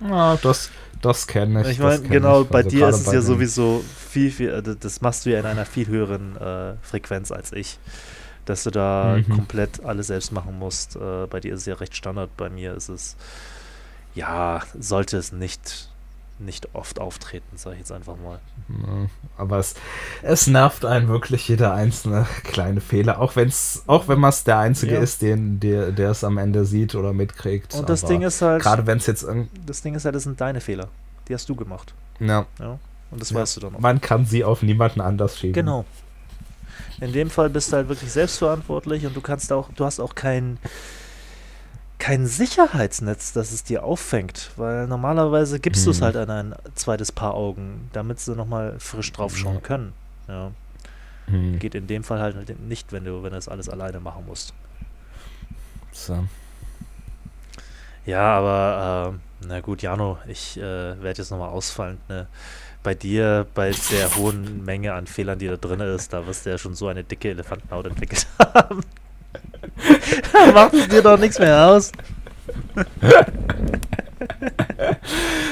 Ja, 0.01 0.37
das, 0.37 0.71
das 1.01 1.27
kenne 1.27 1.63
ich. 1.63 1.69
Ich 1.69 1.79
meine, 1.79 2.01
genau, 2.01 2.43
ich. 2.43 2.49
bei 2.49 2.65
also 2.65 2.71
dir 2.71 2.89
ist 2.89 3.07
es 3.07 3.13
ja 3.13 3.21
sowieso 3.21 3.85
viel, 4.11 4.31
viel, 4.31 4.49
äh, 4.49 4.63
das 4.63 5.01
machst 5.01 5.27
du 5.27 5.31
ja 5.31 5.39
in 5.39 5.47
einer 5.47 5.67
viel 5.67 5.87
höheren 5.87 6.37
äh, 6.37 6.75
Frequenz 6.83 7.31
als 7.31 7.53
ich. 7.53 7.79
Dass 8.47 8.65
du 8.65 8.71
da 8.71 9.19
mhm. 9.19 9.29
komplett 9.29 9.85
alles 9.85 10.09
selbst 10.09 10.33
machen 10.33 10.59
musst. 10.59 10.97
Äh, 10.97 11.27
bei 11.29 11.41
dir 11.41 11.55
ist 11.55 11.61
es 11.61 11.67
ja 11.67 11.75
recht 11.75 11.95
Standard, 11.95 12.35
bei 12.37 12.49
mir 12.49 12.75
ist 12.75 12.89
es, 12.89 13.17
ja, 14.15 14.63
sollte 14.79 15.19
es 15.19 15.31
nicht 15.31 15.90
nicht 16.41 16.75
oft 16.75 16.99
auftreten, 16.99 17.57
sage 17.57 17.75
ich 17.75 17.81
jetzt 17.81 17.93
einfach 17.93 18.17
mal. 18.17 18.41
Aber 19.37 19.59
es, 19.59 19.75
es 20.23 20.47
nervt 20.47 20.85
einen 20.85 21.09
wirklich 21.09 21.47
jeder 21.49 21.75
einzelne 21.75 22.27
kleine 22.45 22.81
Fehler, 22.81 23.21
auch, 23.21 23.37
wenn's, 23.37 23.83
auch 23.87 24.09
wenn 24.09 24.19
man 24.19 24.31
es 24.31 24.45
der 24.45 24.59
Einzige 24.59 24.95
ja. 24.95 25.01
ist, 25.01 25.23
den, 25.23 25.61
der, 25.61 25.93
der 25.93 26.11
es 26.11 26.25
am 26.25 26.39
Ende 26.39 26.65
sieht 26.65 26.95
oder 26.95 27.13
mitkriegt. 27.13 27.75
Und 27.75 27.89
das 27.89 28.05
Ding 28.05 28.23
ist 28.23 28.43
halt. 28.43 28.63
Gerade 28.63 28.87
wenn 28.87 28.99
es 28.99 29.07
jetzt. 29.07 29.27
Das 29.67 29.83
Ding 29.83 29.95
ist 29.95 30.05
halt, 30.05 30.15
das 30.15 30.25
sind 30.25 30.41
deine 30.41 30.61
Fehler. 30.61 30.89
Die 31.29 31.35
hast 31.35 31.49
du 31.49 31.55
gemacht. 31.55 31.95
Ja. 32.19 32.47
ja? 32.59 32.79
Und 33.11 33.21
das 33.21 33.31
ja. 33.31 33.37
weißt 33.37 33.57
du 33.57 33.61
dann 33.61 33.77
auch. 33.77 33.81
Man 33.81 34.01
kann 34.01 34.25
sie 34.25 34.45
auf 34.45 34.63
niemanden 34.63 35.01
anders 35.01 35.39
schieben. 35.39 35.55
Genau. 35.55 35.85
In 37.01 37.13
dem 37.13 37.31
Fall 37.31 37.49
bist 37.49 37.73
du 37.73 37.77
halt 37.77 37.89
wirklich 37.89 38.13
selbstverantwortlich 38.13 39.07
und 39.07 39.17
du 39.17 39.21
kannst 39.21 39.53
auch, 39.53 39.71
du 39.75 39.85
hast 39.85 40.01
auch 40.01 40.15
keinen 40.15 40.59
kein 42.01 42.27
Sicherheitsnetz, 42.27 43.33
das 43.33 43.53
es 43.53 43.63
dir 43.63 43.85
auffängt, 43.85 44.51
weil 44.57 44.89
normalerweise 44.89 45.61
gibst 45.61 45.83
hm. 45.83 45.85
du 45.85 45.91
es 45.91 46.03
halt 46.03 46.17
an 46.17 46.31
ein 46.31 46.55
zweites 46.75 47.13
Paar 47.13 47.35
Augen, 47.35 47.89
damit 47.93 48.19
sie 48.19 48.35
nochmal 48.35 48.81
frisch 48.81 49.13
drauf 49.13 49.37
schauen 49.37 49.57
ja. 49.57 49.61
können. 49.61 49.93
Ja. 50.27 50.51
Hm. 51.27 51.59
Geht 51.61 51.77
in 51.77 51.87
dem 51.87 52.03
Fall 52.03 52.21
halt 52.21 52.59
nicht, 52.61 52.91
wenn 52.91 53.05
du, 53.05 53.23
wenn 53.23 53.31
du 53.31 53.37
das 53.37 53.49
alles 53.49 53.69
alleine 53.69 54.01
machen 54.01 54.25
musst. 54.27 54.55
So. 55.93 56.25
Ja, 58.07 58.39
aber 58.39 59.15
äh, 59.43 59.47
na 59.47 59.61
gut, 59.61 59.83
Jano, 59.83 60.19
ich 60.27 60.57
äh, 60.57 60.63
werde 60.63 61.19
jetzt 61.19 61.31
nochmal 61.31 61.51
ausfallend, 61.51 62.01
ne? 62.09 62.27
Bei 62.83 62.95
dir, 62.95 63.47
bei 63.55 63.73
der 63.91 64.17
hohen 64.17 64.65
Menge 64.65 64.95
an 64.95 65.07
Fehlern, 65.07 65.39
die 65.39 65.49
da 65.49 65.57
drin 65.57 65.81
ist, 65.81 66.15
da 66.15 66.27
wirst 66.27 66.47
du 66.47 66.51
ja 66.51 66.57
schon 66.57 66.75
so 66.75 66.89
eine 66.89 67.05
dicke 67.05 67.29
Elefantenhaut 67.29 67.87
entwickelt 67.87 68.27
haben. 68.39 68.81
Macht 70.55 70.75
es 70.75 70.89
dir 70.89 71.03
doch 71.03 71.19
nichts 71.19 71.39
mehr 71.39 71.67
aus. 71.67 71.93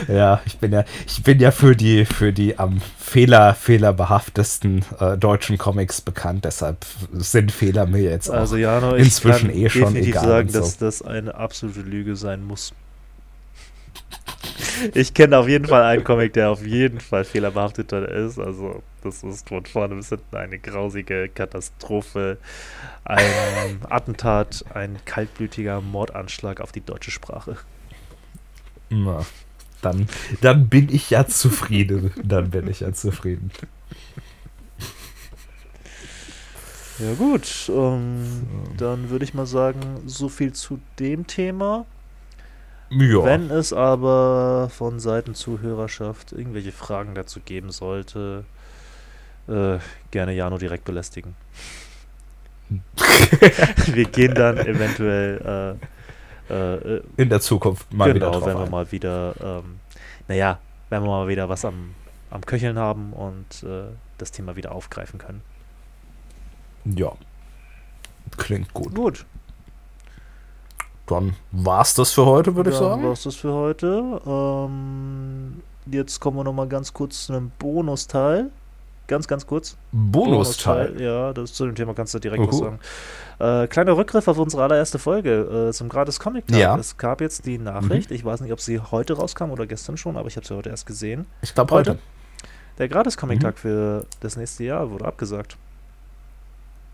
ja, 0.08 0.40
ich 0.44 0.58
bin 0.58 0.72
ja, 0.72 0.84
ich 1.06 1.22
bin 1.22 1.40
ja 1.40 1.50
für 1.50 1.74
die, 1.76 2.04
für 2.04 2.32
die 2.32 2.58
am 2.58 2.80
Fehler, 2.98 3.54
fehlerbehaftesten 3.54 4.84
äh, 5.00 5.16
deutschen 5.16 5.56
Comics 5.58 6.00
bekannt, 6.00 6.44
deshalb 6.44 6.84
sind 7.12 7.52
Fehler 7.52 7.86
mir 7.86 8.02
jetzt 8.02 8.30
also, 8.30 8.56
Jano, 8.56 8.94
inzwischen 8.94 9.50
eh 9.50 9.68
schon 9.68 9.96
egal. 9.96 10.06
Ich 10.06 10.14
sagen, 10.14 10.48
so. 10.50 10.60
dass 10.60 10.76
das 10.78 11.02
eine 11.02 11.34
absolute 11.34 11.80
Lüge 11.80 12.16
sein 12.16 12.44
muss. 12.44 12.72
Ich 14.94 15.14
kenne 15.14 15.38
auf 15.38 15.48
jeden 15.48 15.66
Fall 15.66 15.82
einen 15.82 16.04
Comic, 16.04 16.32
der 16.32 16.50
auf 16.50 16.64
jeden 16.64 17.00
Fall 17.00 17.24
fehlerbehaftet 17.24 17.92
ist. 17.92 18.38
Also, 18.38 18.82
das 19.02 19.22
ist 19.22 19.48
von 19.48 19.64
vorne 19.66 19.94
bis 19.94 20.08
hinten 20.08 20.36
eine 20.36 20.58
grausige 20.58 21.28
Katastrophe. 21.28 22.38
Ein 23.04 23.80
Attentat, 23.88 24.64
ein 24.74 24.98
kaltblütiger 25.04 25.80
Mordanschlag 25.80 26.60
auf 26.60 26.72
die 26.72 26.80
deutsche 26.80 27.10
Sprache. 27.10 27.56
Na, 28.90 29.24
dann, 29.82 30.08
dann 30.40 30.68
bin 30.68 30.88
ich 30.90 31.10
ja 31.10 31.26
zufrieden. 31.26 32.12
Dann 32.22 32.50
bin 32.50 32.68
ich 32.68 32.80
ja 32.80 32.92
zufrieden. 32.92 33.50
Ja 36.98 37.14
gut, 37.14 37.70
ähm, 37.72 38.24
so. 38.24 38.74
dann 38.76 39.08
würde 39.10 39.24
ich 39.24 39.32
mal 39.32 39.46
sagen, 39.46 40.02
so 40.06 40.28
viel 40.28 40.52
zu 40.52 40.80
dem 40.98 41.28
Thema. 41.28 41.86
Ja. 42.90 43.24
Wenn 43.24 43.50
es 43.50 43.72
aber 43.72 44.70
von 44.70 44.98
Seiten 44.98 45.34
Zuhörerschaft 45.34 46.32
irgendwelche 46.32 46.72
Fragen 46.72 47.14
dazu 47.14 47.40
geben 47.40 47.70
sollte, 47.70 48.44
äh, 49.46 49.78
gerne 50.10 50.32
Jano 50.32 50.58
direkt 50.58 50.84
belästigen. 50.84 51.36
wir 53.86 54.04
gehen 54.04 54.34
dann 54.34 54.58
eventuell 54.58 55.78
äh, 56.50 56.54
äh, 56.54 57.02
in 57.16 57.28
der 57.28 57.40
Zukunft 57.40 57.92
mal 57.92 58.12
genau, 58.12 58.30
wieder 58.30 58.46
wenn 58.46 58.58
wir 58.58 58.70
mal 58.70 58.92
wieder, 58.92 59.34
ähm, 59.42 59.80
naja, 60.26 60.58
wenn 60.90 61.02
wir 61.02 61.08
mal 61.08 61.28
wieder 61.28 61.48
was 61.48 61.64
am, 61.64 61.94
am 62.30 62.44
Köcheln 62.44 62.78
haben 62.78 63.12
und 63.12 63.62
äh, 63.62 63.84
das 64.18 64.32
Thema 64.32 64.56
wieder 64.56 64.72
aufgreifen 64.72 65.18
können. 65.18 65.42
Ja, 66.84 67.12
klingt 68.36 68.72
gut. 68.72 68.94
Gut, 68.94 69.26
dann 71.10 71.34
war's 71.52 71.94
das 71.94 72.12
für 72.12 72.26
heute, 72.26 72.54
würde 72.54 72.70
ich 72.70 72.76
sagen. 72.76 73.02
Dann 73.02 73.10
war's 73.10 73.22
das 73.22 73.34
für 73.34 73.52
heute. 73.52 74.20
Ähm, 74.26 75.62
jetzt 75.90 76.20
kommen 76.20 76.36
wir 76.36 76.44
noch 76.44 76.52
mal 76.52 76.68
ganz 76.68 76.92
kurz 76.92 77.26
zu 77.26 77.32
einem 77.32 77.50
Bonusteil. 77.58 78.50
Ganz, 79.06 79.26
ganz 79.26 79.46
kurz. 79.46 79.76
Bonusteil? 79.90 80.88
Bonus 80.88 81.00
ja, 81.00 81.32
das 81.32 81.54
zu 81.54 81.64
dem 81.64 81.74
Thema 81.74 81.94
kannst 81.94 82.12
du 82.12 82.18
direkt 82.18 82.42
uh 82.42 82.46
-huh. 82.46 82.50
was 82.50 82.58
sagen. 82.58 82.78
Äh, 83.64 83.66
kleiner 83.68 83.96
Rückgriff 83.96 84.28
auf 84.28 84.38
unsere 84.38 84.62
allererste 84.62 84.98
Folge 84.98 85.68
äh, 85.68 85.72
zum 85.72 85.88
Gratis 85.88 86.20
Comic 86.20 86.46
Tag. 86.46 86.58
Ja. 86.58 86.76
Es 86.76 86.96
gab 86.98 87.22
jetzt 87.22 87.46
die 87.46 87.56
Nachricht, 87.56 88.10
mhm. 88.10 88.16
ich 88.16 88.24
weiß 88.24 88.42
nicht, 88.42 88.52
ob 88.52 88.60
sie 88.60 88.80
heute 88.80 89.14
rauskam 89.14 89.50
oder 89.50 89.66
gestern 89.66 89.96
schon, 89.96 90.16
aber 90.18 90.28
ich 90.28 90.36
habe 90.36 90.46
sie 90.46 90.54
heute 90.54 90.68
erst 90.68 90.86
gesehen. 90.86 91.26
Ich 91.40 91.54
glaube 91.54 91.74
heute. 91.74 91.92
heute. 91.92 92.00
Der 92.78 92.88
Gratis 92.88 93.16
Comic 93.16 93.40
Tag 93.40 93.54
mhm. 93.56 93.58
für 93.58 94.06
das 94.20 94.36
nächste 94.36 94.64
Jahr 94.64 94.90
wurde 94.90 95.06
abgesagt. 95.06 95.56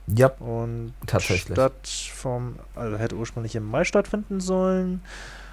Ja, 0.07 0.29
und 0.39 0.93
tatsächlich. 1.07 1.55
Statt 1.55 1.89
vom, 2.15 2.57
also 2.75 2.99
hätte 2.99 3.17
ursprünglich 3.17 3.57
im 3.57 3.69
Mai 3.69 3.85
stattfinden 3.85 4.41
sollen. 4.41 5.01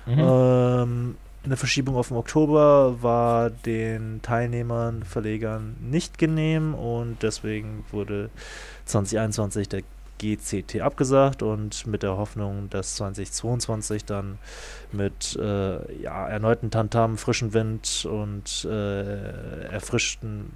Mhm. 0.06 0.20
Ähm, 0.20 1.16
eine 1.44 1.58
Verschiebung 1.58 1.96
auf 1.96 2.10
den 2.10 2.18
Oktober 2.18 3.02
war 3.02 3.50
den 3.50 4.22
Teilnehmern, 4.22 5.04
Verlegern 5.04 5.76
nicht 5.80 6.18
genehm 6.18 6.76
und 6.76 7.24
deswegen 7.24 7.84
wurde 7.92 8.30
2021 8.86 9.70
der 9.70 9.82
GCT 10.20 10.82
abgesagt 10.82 11.42
und 11.42 11.88
mit 11.88 12.04
der 12.04 12.16
Hoffnung, 12.16 12.70
dass 12.70 12.96
2022 12.96 14.06
dann 14.06 14.38
mit 14.92 15.36
äh, 15.36 16.02
ja, 16.02 16.28
erneuten 16.28 16.70
Tantam, 16.70 17.18
frischen 17.18 17.54
Wind 17.54 18.06
und 18.06 18.66
äh, 18.66 19.64
erfrischten 19.64 20.52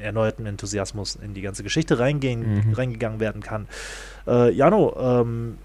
erneuten 0.00 0.46
Enthusiasmus 0.46 1.16
in 1.16 1.34
die 1.34 1.42
ganze 1.42 1.62
Geschichte 1.62 1.98
reingehen, 1.98 2.68
mhm. 2.68 2.72
reingegangen 2.74 3.20
werden 3.20 3.42
kann. 3.42 3.66
Äh, 4.26 4.52
Jano, 4.52 4.96
ähm, 4.98 5.58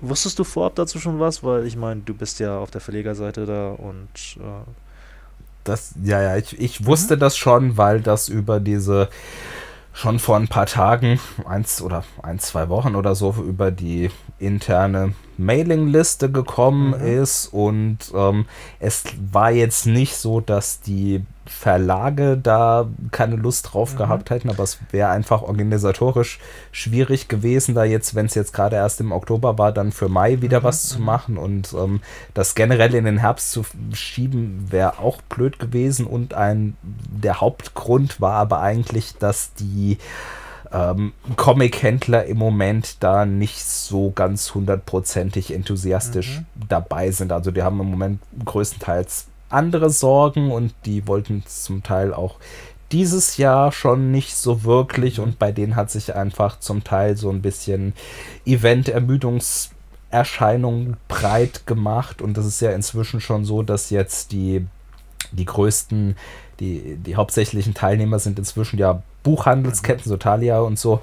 wusstest 0.00 0.38
du 0.38 0.44
vorab 0.44 0.74
dazu 0.74 0.98
schon 0.98 1.20
was? 1.20 1.42
Weil 1.42 1.66
ich 1.66 1.76
meine, 1.76 2.02
du 2.02 2.14
bist 2.14 2.40
ja 2.40 2.58
auf 2.58 2.70
der 2.70 2.80
Verlegerseite 2.80 3.46
da 3.46 3.70
und 3.70 4.38
äh 4.38 4.70
das, 5.64 5.94
ja, 6.00 6.22
ja, 6.22 6.36
ich, 6.36 6.58
ich 6.60 6.86
wusste 6.86 7.16
mhm. 7.16 7.20
das 7.20 7.36
schon, 7.36 7.76
weil 7.76 8.00
das 8.00 8.28
über 8.28 8.60
diese 8.60 9.08
schon 9.92 10.18
vor 10.18 10.36
ein 10.36 10.46
paar 10.46 10.66
Tagen, 10.66 11.18
eins 11.46 11.80
oder 11.80 12.04
ein, 12.22 12.38
zwei 12.38 12.68
Wochen 12.68 12.94
oder 12.94 13.14
so, 13.14 13.32
über 13.32 13.70
die 13.70 14.10
interne 14.38 15.14
Mailingliste 15.38 16.30
gekommen 16.30 16.88
mhm. 16.98 17.22
ist. 17.22 17.46
Und 17.52 17.98
ähm, 18.14 18.46
es 18.78 19.04
war 19.32 19.50
jetzt 19.50 19.86
nicht 19.86 20.16
so, 20.16 20.40
dass 20.40 20.80
die 20.80 21.24
Verlage 21.48 22.36
da 22.36 22.88
keine 23.12 23.36
Lust 23.36 23.72
drauf 23.72 23.94
mhm. 23.94 23.98
gehabt 23.98 24.30
hätten, 24.30 24.50
aber 24.50 24.64
es 24.64 24.78
wäre 24.90 25.10
einfach 25.10 25.42
organisatorisch 25.42 26.40
schwierig 26.72 27.28
gewesen, 27.28 27.74
da 27.74 27.84
jetzt, 27.84 28.14
wenn 28.14 28.26
es 28.26 28.34
jetzt 28.34 28.52
gerade 28.52 28.76
erst 28.76 29.00
im 29.00 29.12
Oktober 29.12 29.56
war, 29.58 29.72
dann 29.72 29.92
für 29.92 30.08
Mai 30.08 30.42
wieder 30.42 30.60
mhm. 30.60 30.64
was 30.64 30.88
zu 30.88 30.98
mhm. 30.98 31.04
machen 31.04 31.38
und 31.38 31.72
ähm, 31.74 32.00
das 32.34 32.54
generell 32.54 32.94
in 32.94 33.04
den 33.04 33.18
Herbst 33.18 33.52
zu 33.52 33.64
schieben, 33.92 34.66
wäre 34.70 34.98
auch 34.98 35.22
blöd 35.22 35.58
gewesen 35.58 36.06
und 36.06 36.34
ein 36.34 36.76
der 36.82 37.40
Hauptgrund 37.40 38.20
war 38.20 38.34
aber 38.34 38.60
eigentlich, 38.60 39.16
dass 39.16 39.54
die 39.54 39.98
ähm, 40.76 41.12
Comic-Händler 41.36 42.26
im 42.26 42.38
Moment 42.38 43.02
da 43.02 43.24
nicht 43.24 43.64
so 43.64 44.10
ganz 44.10 44.52
hundertprozentig 44.54 45.54
enthusiastisch 45.54 46.40
mhm. 46.40 46.44
dabei 46.68 47.10
sind. 47.10 47.32
Also 47.32 47.50
die 47.50 47.62
haben 47.62 47.80
im 47.80 47.90
Moment 47.90 48.20
größtenteils 48.44 49.28
andere 49.48 49.88
Sorgen 49.90 50.50
und 50.50 50.74
die 50.84 51.06
wollten 51.06 51.44
zum 51.46 51.82
Teil 51.82 52.12
auch 52.12 52.34
dieses 52.92 53.38
Jahr 53.38 53.72
schon 53.72 54.12
nicht 54.12 54.36
so 54.36 54.64
wirklich 54.64 55.18
und 55.18 55.38
bei 55.38 55.50
denen 55.50 55.76
hat 55.76 55.90
sich 55.90 56.14
einfach 56.14 56.60
zum 56.60 56.84
Teil 56.84 57.16
so 57.16 57.30
ein 57.30 57.40
bisschen 57.42 57.94
Event-Ermüdungserscheinung 58.44 60.96
breit 61.08 61.66
gemacht 61.66 62.20
und 62.22 62.36
das 62.36 62.46
ist 62.46 62.60
ja 62.60 62.70
inzwischen 62.72 63.20
schon 63.20 63.44
so, 63.44 63.62
dass 63.62 63.90
jetzt 63.90 64.30
die, 64.30 64.64
die 65.32 65.46
größten, 65.46 66.16
die, 66.60 66.96
die 66.96 67.16
hauptsächlichen 67.16 67.74
Teilnehmer 67.74 68.20
sind 68.20 68.38
inzwischen 68.38 68.78
ja 68.78 69.02
Buchhandelsketten, 69.26 70.08
so 70.08 70.16
Thalia 70.16 70.60
und 70.60 70.78
so 70.78 71.02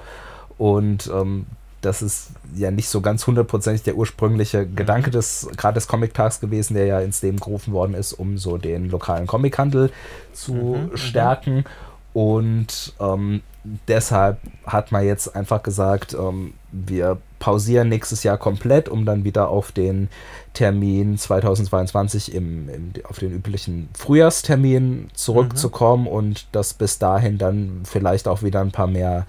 und 0.58 1.10
ähm, 1.12 1.46
das 1.84 2.02
ist 2.02 2.30
ja 2.54 2.70
nicht 2.70 2.88
so 2.88 3.00
ganz 3.00 3.26
hundertprozentig 3.26 3.82
der 3.82 3.96
ursprüngliche 3.96 4.66
Gedanke 4.66 5.10
des 5.10 5.48
gerade 5.56 5.74
des 5.74 5.86
Comic-Tags 5.86 6.40
gewesen, 6.40 6.74
der 6.74 6.86
ja 6.86 7.00
ins 7.00 7.22
Leben 7.22 7.38
gerufen 7.38 7.72
worden 7.72 7.94
ist, 7.94 8.14
um 8.14 8.38
so 8.38 8.56
den 8.56 8.88
lokalen 8.88 9.26
Comichandel 9.26 9.90
zu 10.32 10.54
mhm, 10.54 10.90
mhm. 10.90 10.96
stärken. 10.96 11.64
Und 12.12 12.94
ähm, 13.00 13.42
deshalb 13.88 14.38
hat 14.66 14.92
man 14.92 15.04
jetzt 15.04 15.34
einfach 15.36 15.62
gesagt, 15.62 16.14
ähm, 16.14 16.54
wir 16.72 17.18
pausieren 17.44 17.90
nächstes 17.90 18.22
Jahr 18.22 18.38
komplett, 18.38 18.88
um 18.88 19.04
dann 19.04 19.24
wieder 19.24 19.50
auf 19.50 19.70
den 19.70 20.08
Termin 20.54 21.18
2022 21.18 22.34
im, 22.34 22.70
im 22.70 22.92
auf 23.06 23.18
den 23.18 23.32
üblichen 23.32 23.90
Frühjahrstermin 23.92 25.10
zurückzukommen 25.12 26.04
mhm. 26.04 26.08
und 26.08 26.46
dass 26.52 26.72
bis 26.72 26.98
dahin 26.98 27.36
dann 27.36 27.82
vielleicht 27.84 28.28
auch 28.28 28.42
wieder 28.42 28.62
ein 28.62 28.70
paar 28.70 28.86
mehr 28.86 29.26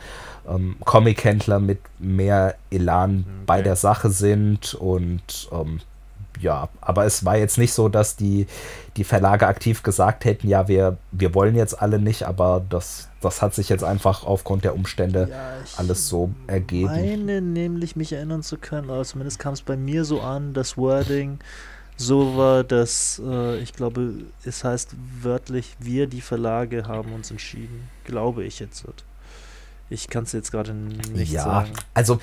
ähm, 0.47 0.78
Comic-Händler 0.86 1.60
mit 1.60 1.80
mehr 1.99 2.56
Elan 2.71 3.25
okay. 3.28 3.43
bei 3.47 3.62
der 3.62 3.75
Sache 3.75 4.10
sind 4.10 4.75
und 4.75 5.49
ähm, 5.51 5.82
ja, 6.39 6.69
aber 6.81 7.05
es 7.05 7.25
war 7.25 7.37
jetzt 7.37 7.57
nicht 7.57 7.73
so, 7.73 7.89
dass 7.89 8.15
die, 8.15 8.47
die 8.97 9.03
Verlage 9.03 9.47
aktiv 9.47 9.83
gesagt 9.83 10.25
hätten, 10.25 10.47
ja, 10.47 10.67
wir, 10.67 10.97
wir 11.11 11.33
wollen 11.33 11.55
jetzt 11.55 11.81
alle 11.81 11.99
nicht, 11.99 12.23
aber 12.23 12.63
das, 12.69 13.09
das 13.21 13.41
hat 13.41 13.53
sich 13.53 13.69
jetzt 13.69 13.83
einfach 13.83 14.23
aufgrund 14.25 14.63
der 14.63 14.75
Umstände 14.75 15.27
ja, 15.29 15.53
alles 15.77 16.07
so 16.07 16.31
ergeben. 16.47 16.93
Ich 16.93 17.01
meine 17.01 17.41
nämlich, 17.41 17.95
mich 17.95 18.13
erinnern 18.13 18.43
zu 18.43 18.57
können, 18.57 18.89
aber 18.89 19.03
zumindest 19.03 19.39
kam 19.39 19.53
es 19.53 19.61
bei 19.61 19.77
mir 19.77 20.05
so 20.05 20.21
an, 20.21 20.53
das 20.53 20.77
Wording 20.77 21.39
so 21.97 22.35
war, 22.35 22.63
dass 22.63 23.21
äh, 23.25 23.57
ich 23.59 23.73
glaube, 23.73 24.25
es 24.43 24.63
heißt 24.63 24.95
wörtlich, 25.21 25.75
wir, 25.79 26.07
die 26.07 26.21
Verlage, 26.21 26.87
haben 26.87 27.13
uns 27.13 27.31
entschieden. 27.31 27.87
Glaube 28.03 28.43
ich 28.43 28.59
jetzt. 28.59 28.83
Ich 29.89 30.09
kann 30.09 30.23
es 30.23 30.33
jetzt 30.33 30.51
gerade 30.51 30.73
nicht 30.73 31.31
ja, 31.31 31.43
sagen. 31.43 31.71
Ja, 31.73 31.81
also 31.93 32.19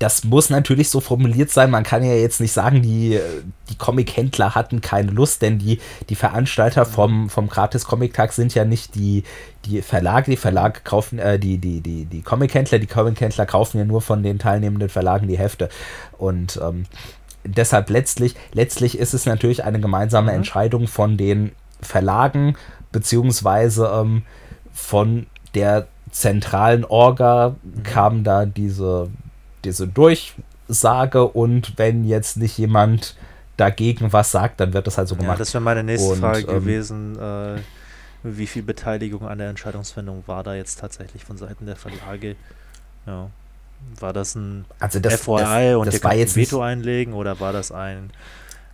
das 0.00 0.24
muss 0.24 0.48
natürlich 0.48 0.88
so 0.88 1.00
formuliert 1.00 1.50
sein. 1.50 1.70
Man 1.70 1.84
kann 1.84 2.02
ja 2.02 2.14
jetzt 2.14 2.40
nicht 2.40 2.52
sagen, 2.52 2.80
die, 2.80 3.20
die 3.68 3.74
Comic-Händler 3.76 4.54
hatten 4.54 4.80
keine 4.80 5.10
Lust, 5.10 5.42
denn 5.42 5.58
die, 5.58 5.78
die 6.08 6.14
Veranstalter 6.14 6.86
vom, 6.86 7.28
vom 7.28 7.48
Gratis-Comic-Tag 7.48 8.32
sind 8.32 8.54
ja 8.54 8.64
nicht 8.64 8.94
die, 8.94 9.24
die 9.66 9.82
Verlage. 9.82 10.30
Die 10.30 10.38
Verlage 10.38 10.80
kaufen, 10.84 11.18
äh, 11.18 11.38
die, 11.38 11.58
die, 11.58 11.82
die, 11.82 12.06
die 12.06 12.22
Comic-Händler, 12.22 12.78
die 12.78 12.86
Comic-Händler 12.86 13.44
kaufen 13.44 13.76
ja 13.76 13.84
nur 13.84 14.00
von 14.00 14.22
den 14.22 14.38
teilnehmenden 14.38 14.88
Verlagen 14.88 15.28
die 15.28 15.36
Hefte. 15.36 15.68
Und 16.16 16.58
ähm, 16.62 16.86
deshalb 17.44 17.90
letztlich, 17.90 18.34
letztlich 18.54 18.98
ist 18.98 19.12
es 19.12 19.26
natürlich 19.26 19.64
eine 19.64 19.80
gemeinsame 19.80 20.32
mhm. 20.32 20.38
Entscheidung 20.38 20.88
von 20.88 21.18
den 21.18 21.52
Verlagen, 21.82 22.56
beziehungsweise 22.90 23.90
ähm, 23.94 24.22
von 24.72 25.26
der 25.54 25.88
zentralen 26.10 26.86
Orga 26.86 27.56
mhm. 27.62 27.82
kam 27.82 28.24
da 28.24 28.46
diese, 28.46 29.10
diese 29.64 29.86
Durchsage 29.86 31.26
und 31.26 31.78
wenn 31.78 32.04
jetzt 32.04 32.36
nicht 32.36 32.58
jemand 32.58 33.16
dagegen 33.56 34.12
was 34.12 34.30
sagt, 34.30 34.60
dann 34.60 34.72
wird 34.72 34.86
das 34.86 34.96
halt 34.98 35.08
so 35.08 35.16
gemacht. 35.16 35.34
Ja, 35.34 35.38
das 35.38 35.52
wäre 35.52 35.62
meine 35.62 35.84
nächste 35.84 36.12
und, 36.12 36.20
Frage 36.20 36.40
ähm, 36.40 36.46
gewesen. 36.46 37.18
Äh, 37.18 37.60
wie 38.22 38.46
viel 38.46 38.62
Beteiligung 38.62 39.26
an 39.26 39.38
der 39.38 39.48
Entscheidungsfindung 39.48 40.24
war 40.26 40.42
da 40.42 40.54
jetzt 40.54 40.78
tatsächlich 40.80 41.24
von 41.24 41.36
Seiten 41.36 41.66
der 41.66 41.76
Verlage? 41.76 42.36
Ja. 43.06 43.30
War 43.98 44.12
das 44.12 44.34
ein 44.34 44.66
also 44.78 45.00
das, 45.00 45.22
FOI 45.22 45.40
das, 45.40 45.76
und 45.76 45.86
das 45.86 45.94
ihr 45.94 46.00
könnt 46.00 46.14
ein 46.14 46.36
Veto 46.36 46.60
einlegen 46.60 47.12
oder 47.14 47.40
war 47.40 47.52
das 47.52 47.72
ein 47.72 48.10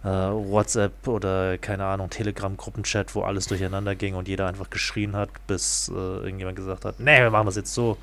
äh, 0.05 0.09
WhatsApp 0.09 1.07
oder 1.07 1.59
keine 1.59 1.85
Ahnung, 1.85 2.11
Telegram-Gruppenchat, 2.11 3.15
wo 3.15 3.23
alles 3.23 3.47
durcheinander 3.47 3.95
ging 3.95 4.15
und 4.15 4.27
jeder 4.27 4.47
einfach 4.47 4.71
geschrien 4.71 5.15
hat, 5.15 5.31
bis 5.47 5.89
äh, 5.89 5.93
irgendjemand 5.95 6.57
gesagt 6.57 6.85
hat, 6.85 6.99
nee, 7.01 7.21
wir 7.21 7.31
machen 7.31 7.47
das 7.47 7.57
jetzt 7.57 7.75
so. 7.75 7.97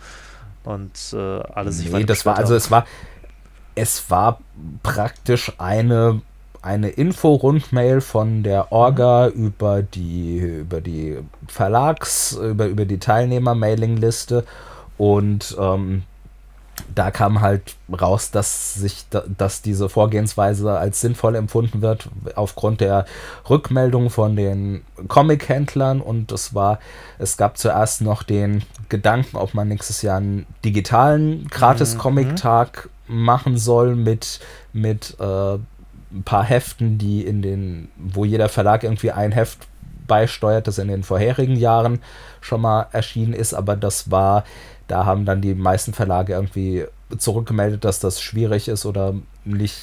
Und 0.64 0.92
äh, 1.14 1.18
alles 1.18 1.80
sich 1.80 1.92
nee, 1.92 2.04
das 2.04 2.26
war 2.26 2.38
also 2.38 2.56
es 2.56 2.72
war 2.72 2.86
es 3.76 4.10
war 4.10 4.40
praktisch 4.82 5.52
eine 5.58 6.22
eine 6.62 6.90
Info-Rundmail 6.90 8.00
von 8.00 8.44
der 8.44 8.72
Orga 8.72 9.28
über 9.28 9.82
die 9.82 10.38
über 10.38 10.80
die 10.80 11.18
Verlags 11.48 12.32
über 12.34 12.68
über 12.68 12.86
die 12.86 13.00
Teilnehmer-Mailing-Liste 13.00 14.46
und 14.98 15.56
ähm, 15.60 16.04
da 16.94 17.12
kam 17.12 17.42
halt 17.42 17.76
raus, 17.92 18.32
dass 18.32 18.76
sich, 18.76 19.06
dass 19.38 19.62
diese 19.62 19.90
Vorgehensweise 19.90 20.78
als 20.78 21.02
sinnvoll 21.02 21.36
empfunden 21.36 21.82
wird 21.82 22.10
aufgrund 22.36 22.82
der 22.82 23.06
Rückmeldung 23.50 24.10
von 24.10 24.36
den 24.36 24.84
Comic-Händlern 25.08 26.02
und 26.02 26.32
es 26.32 26.54
war, 26.54 26.80
es 27.20 27.38
gab 27.38 27.58
zuerst 27.58 28.02
noch 28.02 28.24
den 28.24 28.64
Gedanken, 28.90 29.38
ob 29.38 29.54
man 29.54 29.68
nächstes 29.68 30.02
Jahr 30.02 30.18
einen 30.18 30.46
digitalen 30.64 31.48
Gratis-Comic-Tag 31.48 32.90
mhm. 33.08 33.24
machen 33.24 33.58
soll 33.58 33.96
mit, 33.96 34.40
mit 34.72 35.16
äh, 35.20 35.54
ein 35.56 36.24
paar 36.24 36.44
Heften, 36.44 36.98
die 36.98 37.26
in 37.26 37.42
den, 37.42 37.90
wo 37.98 38.26
jeder 38.26 38.50
Verlag 38.50 38.84
irgendwie 38.84 39.12
ein 39.12 39.32
Heft 39.32 39.68
beisteuert, 40.08 40.68
das 40.68 40.78
in 40.78 40.88
den 40.88 41.04
vorherigen 41.04 41.56
Jahren 41.56 42.00
schon 42.42 42.62
mal 42.62 42.88
erschienen 42.92 43.34
ist, 43.34 43.54
aber 43.54 43.76
das 43.76 44.12
war 44.12 44.44
da 44.88 45.06
haben 45.06 45.26
dann 45.26 45.42
die 45.42 45.54
meisten 45.54 45.94
Verlage 45.94 46.34
irgendwie 46.34 46.86
zurückgemeldet, 47.18 47.86
dass 47.86 48.00
das 48.00 48.22
schwierig 48.22 48.68
ist 48.68 48.86
oder 48.86 49.16
nicht 49.46 49.78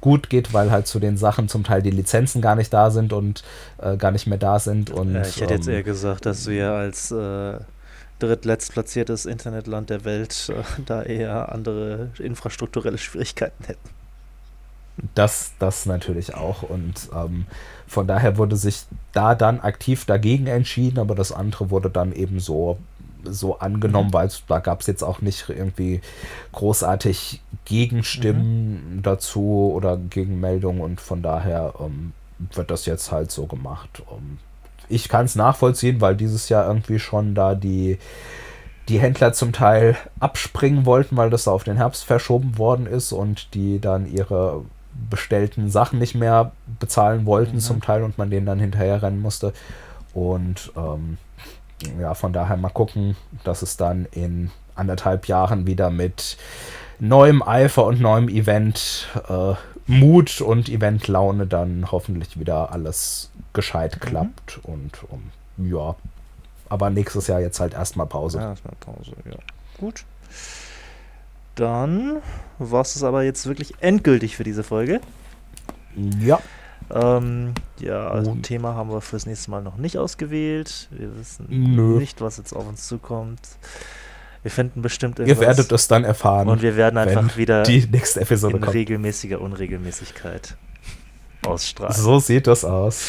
gut 0.00 0.30
geht, 0.30 0.52
weil 0.52 0.70
halt 0.70 0.86
zu 0.86 0.98
den 0.98 1.16
Sachen 1.16 1.48
zum 1.48 1.64
Teil 1.64 1.82
die 1.82 1.90
Lizenzen 1.90 2.40
gar 2.40 2.56
nicht 2.56 2.72
da 2.72 2.90
sind 2.90 3.12
und 3.12 3.42
äh, 3.78 3.96
gar 3.96 4.10
nicht 4.10 4.26
mehr 4.26 4.38
da 4.38 4.58
sind. 4.58 4.90
Und, 4.90 5.14
ja, 5.14 5.22
ich 5.22 5.40
hätte 5.40 5.54
ähm, 5.54 5.60
jetzt 5.60 5.68
eher 5.68 5.82
gesagt, 5.82 6.26
dass 6.26 6.46
wir 6.46 6.70
als 6.72 7.10
äh, 7.10 7.58
drittletztplatziertes 8.18 9.26
Internetland 9.26 9.90
der 9.90 10.04
Welt 10.04 10.50
äh, 10.50 10.82
da 10.86 11.02
eher 11.02 11.52
andere 11.52 12.10
infrastrukturelle 12.18 12.98
Schwierigkeiten 12.98 13.64
hätten. 13.64 13.88
Das, 15.14 15.52
das 15.58 15.86
natürlich 15.86 16.34
auch. 16.34 16.62
Und 16.62 17.08
ähm, 17.14 17.46
von 17.86 18.06
daher 18.06 18.36
wurde 18.36 18.56
sich 18.56 18.84
da 19.12 19.34
dann 19.34 19.60
aktiv 19.60 20.04
dagegen 20.04 20.46
entschieden, 20.46 20.98
aber 20.98 21.14
das 21.14 21.32
andere 21.32 21.70
wurde 21.70 21.90
dann 21.90 22.12
eben 22.12 22.40
so 22.40 22.78
so 23.24 23.58
angenommen, 23.58 24.08
mhm. 24.08 24.14
weil 24.14 24.30
da 24.48 24.58
gab 24.58 24.80
es 24.80 24.86
jetzt 24.86 25.02
auch 25.02 25.20
nicht 25.20 25.48
irgendwie 25.48 26.00
großartig 26.52 27.40
Gegenstimmen 27.64 28.96
mhm. 28.96 29.02
dazu 29.02 29.72
oder 29.74 29.96
Gegenmeldungen 29.96 30.80
und 30.80 31.00
von 31.00 31.22
daher 31.22 31.74
ähm, 31.80 32.12
wird 32.54 32.70
das 32.70 32.86
jetzt 32.86 33.12
halt 33.12 33.30
so 33.30 33.46
gemacht. 33.46 34.02
Um, 34.06 34.38
ich 34.88 35.08
kann 35.08 35.24
es 35.24 35.36
nachvollziehen, 35.36 36.00
weil 36.00 36.16
dieses 36.16 36.48
Jahr 36.48 36.66
irgendwie 36.66 36.98
schon 36.98 37.34
da 37.34 37.54
die, 37.54 37.98
die 38.88 38.98
Händler 39.00 39.32
zum 39.32 39.52
Teil 39.52 39.96
abspringen 40.20 40.84
wollten, 40.84 41.16
weil 41.16 41.30
das 41.30 41.48
auf 41.48 41.64
den 41.64 41.76
Herbst 41.76 42.04
verschoben 42.04 42.58
worden 42.58 42.86
ist 42.86 43.12
und 43.12 43.54
die 43.54 43.80
dann 43.80 44.06
ihre 44.06 44.64
bestellten 45.08 45.70
Sachen 45.70 45.98
nicht 45.98 46.14
mehr 46.14 46.52
bezahlen 46.78 47.24
wollten 47.24 47.56
mhm. 47.56 47.60
zum 47.60 47.80
Teil 47.80 48.02
und 48.02 48.18
man 48.18 48.30
denen 48.30 48.46
dann 48.46 48.58
hinterher 48.58 49.02
rennen 49.02 49.20
musste. 49.20 49.52
Und 50.12 50.72
ähm, 50.76 51.16
ja, 52.00 52.14
von 52.14 52.32
daher 52.32 52.56
mal 52.56 52.70
gucken, 52.70 53.16
dass 53.44 53.62
es 53.62 53.76
dann 53.76 54.06
in 54.12 54.50
anderthalb 54.74 55.26
Jahren 55.28 55.66
wieder 55.66 55.90
mit 55.90 56.36
neuem 56.98 57.42
Eifer 57.42 57.84
und 57.84 58.00
neuem 58.00 58.28
Event 58.28 59.08
äh, 59.28 59.54
Mut 59.86 60.40
und 60.40 60.68
Eventlaune 60.68 61.46
dann 61.46 61.90
hoffentlich 61.90 62.38
wieder 62.38 62.72
alles 62.72 63.30
gescheit 63.52 63.96
mhm. 63.96 64.00
klappt 64.00 64.60
und 64.62 65.04
um, 65.10 65.30
ja, 65.58 65.96
aber 66.68 66.90
nächstes 66.90 67.26
Jahr 67.26 67.40
jetzt 67.40 67.60
halt 67.60 67.74
erstmal 67.74 68.06
Pause. 68.06 68.38
Erstmal 68.38 68.74
Pause, 68.80 69.12
ja. 69.24 69.36
Gut. 69.78 70.04
Dann 71.54 72.22
war 72.58 72.80
es 72.80 73.02
aber 73.02 73.24
jetzt 73.24 73.46
wirklich 73.46 73.74
endgültig 73.80 74.36
für 74.36 74.44
diese 74.44 74.62
Folge. 74.62 75.00
Ja. 76.20 76.40
Ähm, 76.90 77.54
ja, 77.78 78.08
also 78.08 78.32
ein 78.32 78.42
Thema 78.42 78.74
haben 78.74 78.90
wir 78.90 79.00
fürs 79.00 79.26
nächste 79.26 79.50
Mal 79.50 79.62
noch 79.62 79.76
nicht 79.76 79.98
ausgewählt. 79.98 80.88
Wir 80.90 81.16
wissen 81.18 81.46
Nö. 81.48 81.98
nicht, 81.98 82.20
was 82.20 82.38
jetzt 82.38 82.52
auf 82.52 82.68
uns 82.68 82.86
zukommt. 82.86 83.40
Wir 84.42 84.50
finden 84.50 84.82
bestimmt 84.82 85.18
irgendwas. 85.18 85.40
Ihr 85.40 85.46
werdet 85.46 85.72
es 85.72 85.88
dann 85.88 86.04
erfahren. 86.04 86.48
Und 86.48 86.62
wir 86.62 86.76
werden 86.76 86.98
einfach 86.98 87.36
wieder 87.36 87.62
die 87.62 87.86
nächste 87.86 88.20
Episode 88.20 88.56
in 88.56 88.62
kommt. 88.62 88.74
regelmäßiger 88.74 89.40
Unregelmäßigkeit 89.40 90.56
ausstrahlen. 91.46 91.94
So 91.94 92.18
sieht 92.18 92.46
das 92.46 92.64
aus. 92.64 93.04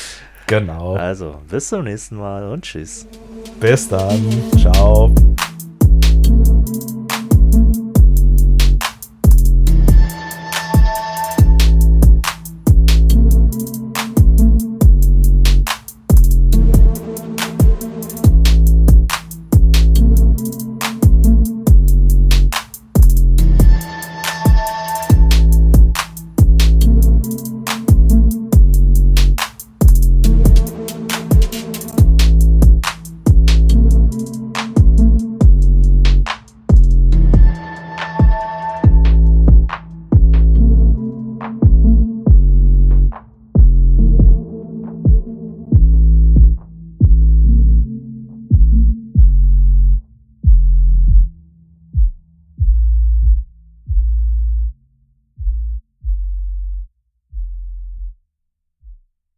Genau. 0.47 0.95
Also, 0.95 1.41
bis 1.49 1.69
zum 1.69 1.85
nächsten 1.85 2.17
Mal 2.17 2.47
und 2.49 2.63
tschüss. 2.63 3.07
Bis 3.59 3.87
dann. 3.87 4.21
Ciao. 4.59 5.13